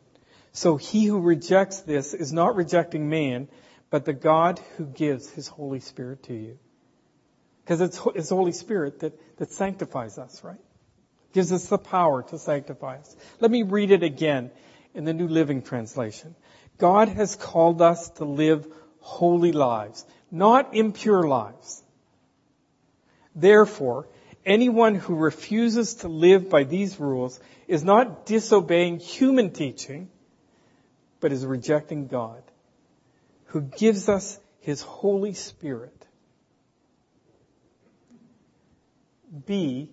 So 0.52 0.78
he 0.78 1.06
who 1.06 1.20
rejects 1.20 1.80
this 1.80 2.14
is 2.14 2.32
not 2.32 2.56
rejecting 2.56 3.10
man, 3.10 3.48
but 3.90 4.06
the 4.06 4.14
God 4.14 4.62
who 4.78 4.86
gives 4.86 5.32
his 5.32 5.48
Holy 5.48 5.80
Spirit 5.80 6.22
to 6.26 6.36
you. 6.36 6.60
Because 7.64 7.82
it's 7.82 8.00
His 8.16 8.30
Holy 8.30 8.52
Spirit 8.52 9.00
that, 9.00 9.20
that 9.38 9.52
sanctifies 9.52 10.20
us, 10.20 10.44
right? 10.44 10.62
Gives 11.34 11.52
us 11.52 11.66
the 11.66 11.80
power 11.80 12.22
to 12.22 12.38
sanctify 12.38 12.98
us. 12.98 13.16
Let 13.40 13.50
me 13.50 13.64
read 13.64 13.90
it 13.90 14.04
again 14.04 14.52
in 14.94 15.06
the 15.06 15.14
New 15.14 15.28
Living 15.28 15.64
Translation. 15.64 16.36
God 16.78 17.10
has 17.10 17.36
called 17.36 17.82
us 17.82 18.12
to 18.12 18.26
live 18.26 18.68
holy 19.00 19.52
lives, 19.52 20.06
not 20.32 20.76
impure 20.76 21.28
lives. 21.28 21.84
Therefore, 23.36 24.08
anyone 24.46 24.96
who 24.96 25.16
refuses 25.16 25.96
to 25.96 26.08
live 26.08 26.50
by 26.50 26.64
these 26.64 27.00
rules 27.00 27.40
is 27.68 27.84
not 27.84 28.26
disobeying 28.26 29.00
human 29.00 29.52
teaching, 29.52 30.10
but 31.20 31.32
is 31.32 31.46
rejecting 31.46 32.08
God, 32.08 32.42
who 33.48 33.62
gives 33.62 34.10
us 34.10 34.40
His 34.62 34.82
Holy 34.82 35.34
Spirit 35.34 36.00
be 39.46 39.90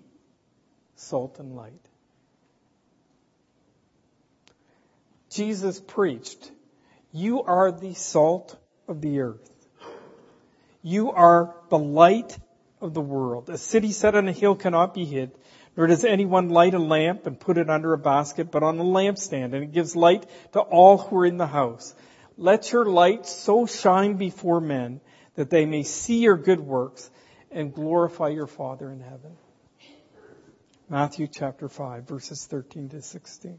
salt 0.94 1.38
and 1.38 1.54
light. 1.54 1.72
Jesus 5.30 5.80
preached, 5.80 6.50
You 7.12 7.42
are 7.42 7.70
the 7.70 7.94
salt 7.94 8.56
of 8.88 9.00
the 9.00 9.20
earth. 9.20 9.50
You 10.82 11.10
are 11.10 11.54
the 11.68 11.78
light 11.78 12.38
of 12.80 12.94
the 12.94 13.00
world. 13.00 13.48
A 13.50 13.58
city 13.58 13.92
set 13.92 14.14
on 14.14 14.28
a 14.28 14.32
hill 14.32 14.54
cannot 14.54 14.94
be 14.94 15.04
hid, 15.04 15.32
nor 15.76 15.86
does 15.86 16.04
anyone 16.04 16.50
light 16.50 16.74
a 16.74 16.78
lamp 16.78 17.26
and 17.26 17.38
put 17.38 17.58
it 17.58 17.68
under 17.68 17.92
a 17.92 17.98
basket, 17.98 18.50
but 18.50 18.62
on 18.62 18.78
a 18.78 18.84
lampstand, 18.84 19.54
and 19.54 19.56
it 19.56 19.72
gives 19.72 19.96
light 19.96 20.26
to 20.52 20.60
all 20.60 20.98
who 20.98 21.18
are 21.18 21.26
in 21.26 21.36
the 21.36 21.46
house. 21.46 21.94
Let 22.38 22.70
your 22.70 22.84
light 22.84 23.26
so 23.26 23.66
shine 23.66 24.14
before 24.14 24.60
men 24.60 25.00
that 25.34 25.50
they 25.50 25.66
may 25.66 25.82
see 25.82 26.18
your 26.18 26.36
good 26.36 26.60
works 26.60 27.10
and 27.50 27.74
glorify 27.74 28.28
your 28.28 28.46
Father 28.46 28.90
in 28.90 29.00
heaven. 29.00 29.36
Matthew 30.88 31.26
chapter 31.26 31.68
5 31.68 32.06
verses 32.06 32.46
13 32.46 32.90
to 32.90 33.02
16. 33.02 33.58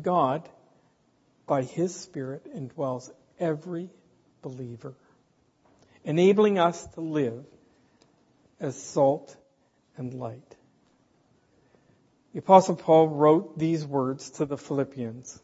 God, 0.00 0.48
by 1.46 1.62
His 1.62 1.94
Spirit, 1.94 2.46
indwells 2.56 3.10
every 3.42 3.90
believer, 4.40 4.94
enabling 6.04 6.58
us 6.58 6.86
to 6.94 7.00
live 7.00 7.44
as 8.60 8.80
salt 8.80 9.36
and 9.96 10.14
light. 10.14 10.56
The 12.32 12.38
apostle 12.38 12.76
Paul 12.76 13.08
wrote 13.08 13.58
these 13.58 13.84
words 13.84 14.30
to 14.30 14.46
the 14.46 14.56
Philippians. 14.56 15.38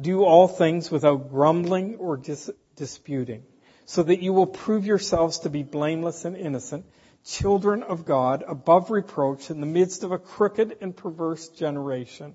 Do 0.00 0.24
all 0.24 0.48
things 0.48 0.90
without 0.90 1.30
grumbling 1.30 1.96
or 1.96 2.16
dis- 2.16 2.50
disputing, 2.76 3.42
so 3.84 4.02
that 4.02 4.22
you 4.22 4.32
will 4.32 4.46
prove 4.46 4.86
yourselves 4.86 5.40
to 5.40 5.50
be 5.50 5.62
blameless 5.62 6.24
and 6.24 6.36
innocent, 6.36 6.86
children 7.24 7.82
of 7.82 8.04
God, 8.04 8.44
above 8.46 8.90
reproach 8.90 9.50
in 9.50 9.60
the 9.60 9.66
midst 9.66 10.04
of 10.04 10.12
a 10.12 10.18
crooked 10.18 10.78
and 10.80 10.96
perverse 10.96 11.48
generation, 11.48 12.34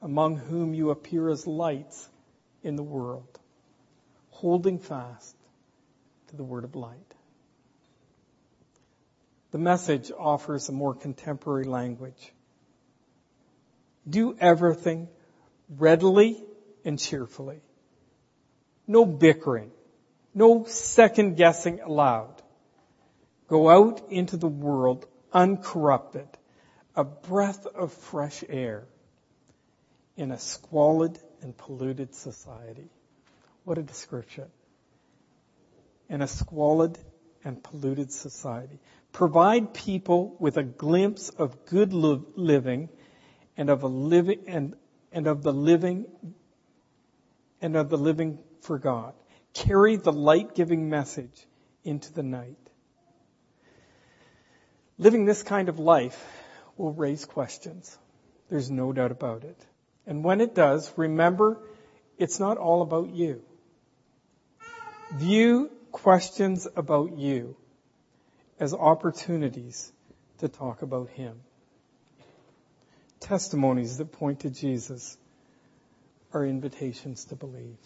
among 0.00 0.36
whom 0.36 0.74
you 0.74 0.90
appear 0.90 1.28
as 1.28 1.46
lights 1.46 2.08
in 2.62 2.76
the 2.76 2.82
world, 2.82 3.38
holding 4.34 4.78
fast 4.78 5.36
to 6.28 6.36
the 6.36 6.42
word 6.42 6.64
of 6.64 6.74
light. 6.74 7.14
The 9.52 9.58
message 9.58 10.10
offers 10.18 10.68
a 10.68 10.72
more 10.72 10.94
contemporary 10.94 11.64
language. 11.64 12.32
Do 14.08 14.36
everything 14.40 15.08
readily 15.68 16.42
and 16.84 16.98
cheerfully. 16.98 17.60
No 18.86 19.06
bickering. 19.06 19.70
No 20.34 20.64
second 20.64 21.36
guessing 21.36 21.80
allowed. 21.80 22.42
Go 23.46 23.70
out 23.70 24.02
into 24.10 24.36
the 24.36 24.48
world 24.48 25.06
uncorrupted, 25.32 26.28
a 26.96 27.04
breath 27.04 27.66
of 27.66 27.92
fresh 27.92 28.42
air 28.48 28.84
in 30.16 30.32
a 30.32 30.38
squalid 30.38 31.18
and 31.42 31.56
polluted 31.56 32.14
society. 32.14 32.90
What 33.64 33.78
a 33.78 33.82
description. 33.82 34.46
In 36.08 36.22
a 36.22 36.28
squalid 36.28 36.98
and 37.44 37.62
polluted 37.62 38.12
society. 38.12 38.78
Provide 39.12 39.74
people 39.74 40.36
with 40.38 40.56
a 40.56 40.62
glimpse 40.62 41.28
of 41.28 41.66
good 41.66 41.92
living 41.92 42.88
and 43.56 43.70
of 43.70 43.82
a 43.82 43.88
living 43.88 44.44
and, 44.46 44.74
and 45.12 45.26
of 45.26 45.42
the 45.42 45.52
living 45.52 46.06
and 47.60 47.76
of 47.76 47.88
the 47.88 47.98
living 47.98 48.38
for 48.62 48.78
God. 48.78 49.14
Carry 49.52 49.96
the 49.96 50.12
light-giving 50.12 50.88
message 50.88 51.46
into 51.84 52.12
the 52.12 52.22
night. 52.22 52.58
Living 54.98 55.24
this 55.24 55.42
kind 55.42 55.68
of 55.68 55.78
life 55.78 56.22
will 56.76 56.92
raise 56.92 57.24
questions. 57.24 57.96
There's 58.48 58.70
no 58.70 58.92
doubt 58.92 59.12
about 59.12 59.44
it. 59.44 59.56
And 60.06 60.24
when 60.24 60.40
it 60.40 60.54
does, 60.54 60.92
remember, 60.96 61.58
it's 62.18 62.38
not 62.40 62.58
all 62.58 62.82
about 62.82 63.10
you. 63.10 63.42
View 65.16 65.70
questions 65.92 66.66
about 66.76 67.16
you 67.16 67.56
as 68.58 68.74
opportunities 68.74 69.92
to 70.38 70.48
talk 70.48 70.82
about 70.82 71.08
Him 71.10 71.40
testimonies 73.24 73.96
that 73.98 74.12
point 74.12 74.40
to 74.40 74.50
Jesus 74.50 75.16
are 76.32 76.44
invitations 76.44 77.24
to 77.26 77.36
believe. 77.36 77.76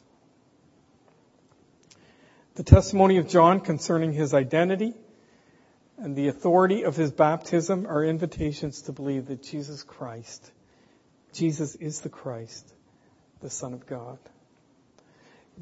The 2.56 2.64
testimony 2.64 3.18
of 3.18 3.28
John 3.28 3.60
concerning 3.60 4.12
his 4.12 4.34
identity 4.34 4.94
and 5.96 6.16
the 6.16 6.26
authority 6.26 6.82
of 6.82 6.96
his 6.96 7.12
baptism 7.12 7.86
are 7.86 8.04
invitations 8.04 8.82
to 8.82 8.92
believe 8.92 9.26
that 9.26 9.42
Jesus 9.44 9.84
Christ, 9.84 10.50
Jesus 11.32 11.76
is 11.76 12.00
the 12.00 12.08
Christ, 12.08 12.72
the 13.40 13.50
Son 13.50 13.74
of 13.74 13.86
God. 13.86 14.18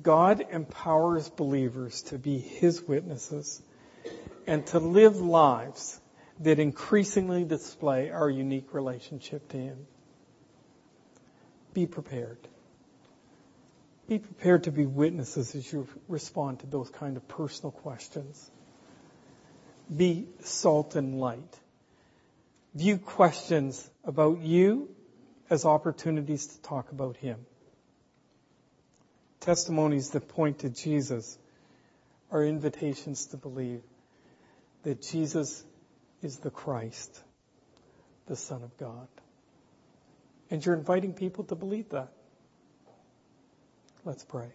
God 0.02 0.44
empowers 0.50 1.28
believers 1.28 2.02
to 2.02 2.18
be 2.18 2.38
his 2.38 2.82
witnesses 2.82 3.62
and 4.46 4.66
to 4.68 4.78
live 4.78 5.16
lives 5.16 6.00
that 6.40 6.58
increasingly 6.58 7.44
display 7.44 8.10
our 8.10 8.28
unique 8.28 8.74
relationship 8.74 9.48
to 9.50 9.56
Him. 9.56 9.86
Be 11.72 11.86
prepared. 11.86 12.38
Be 14.08 14.18
prepared 14.18 14.64
to 14.64 14.70
be 14.70 14.86
witnesses 14.86 15.54
as 15.54 15.72
you 15.72 15.88
respond 16.08 16.60
to 16.60 16.66
those 16.66 16.90
kind 16.90 17.16
of 17.16 17.26
personal 17.26 17.72
questions. 17.72 18.50
Be 19.94 20.26
salt 20.40 20.94
and 20.94 21.18
light. 21.18 21.58
View 22.74 22.98
questions 22.98 23.88
about 24.04 24.40
you 24.42 24.88
as 25.48 25.64
opportunities 25.64 26.46
to 26.46 26.62
talk 26.62 26.92
about 26.92 27.16
Him. 27.16 27.46
Testimonies 29.46 30.10
that 30.10 30.26
point 30.26 30.58
to 30.58 30.68
Jesus 30.68 31.38
are 32.32 32.42
invitations 32.42 33.26
to 33.26 33.36
believe 33.36 33.80
that 34.82 35.00
Jesus 35.00 35.62
is 36.20 36.38
the 36.38 36.50
Christ, 36.50 37.22
the 38.26 38.34
Son 38.34 38.64
of 38.64 38.76
God. 38.76 39.06
And 40.50 40.66
you're 40.66 40.74
inviting 40.74 41.12
people 41.12 41.44
to 41.44 41.54
believe 41.54 41.90
that. 41.90 42.08
Let's 44.04 44.24
pray. 44.24 44.48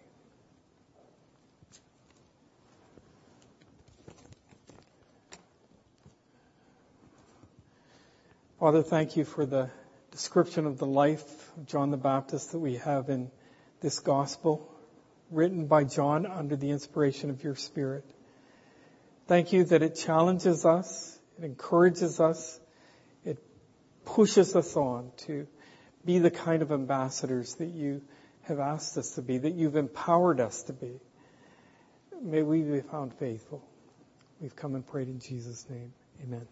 Father, 8.60 8.82
thank 8.82 9.16
you 9.16 9.24
for 9.24 9.46
the 9.46 9.70
description 10.10 10.66
of 10.66 10.76
the 10.76 10.86
life 10.86 11.24
of 11.56 11.66
John 11.66 11.90
the 11.90 11.96
Baptist 11.96 12.52
that 12.52 12.58
we 12.58 12.76
have 12.76 13.08
in 13.08 13.30
this 13.80 13.98
gospel, 13.98 14.68
written 15.32 15.66
by 15.66 15.84
John 15.84 16.26
under 16.26 16.56
the 16.56 16.70
inspiration 16.70 17.30
of 17.30 17.42
your 17.42 17.54
Spirit. 17.54 18.04
Thank 19.26 19.52
you 19.52 19.64
that 19.64 19.82
it 19.82 19.96
challenges 19.96 20.64
us 20.64 21.18
it 21.38 21.44
encourages 21.44 22.20
us. 22.20 22.60
It 23.24 23.38
pushes 24.04 24.54
us 24.56 24.76
on 24.76 25.10
to 25.26 25.46
be 26.04 26.18
the 26.18 26.30
kind 26.30 26.62
of 26.62 26.72
ambassadors 26.72 27.54
that 27.56 27.68
you 27.68 28.02
have 28.42 28.58
asked 28.58 28.98
us 28.98 29.14
to 29.14 29.22
be, 29.22 29.38
that 29.38 29.54
you've 29.54 29.76
empowered 29.76 30.40
us 30.40 30.64
to 30.64 30.72
be. 30.72 31.00
May 32.20 32.42
we 32.42 32.62
be 32.62 32.80
found 32.80 33.14
faithful. 33.14 33.62
We've 34.40 34.54
come 34.54 34.74
and 34.74 34.86
prayed 34.86 35.08
in 35.08 35.20
Jesus' 35.20 35.66
name. 35.68 35.92
Amen. 36.22 36.46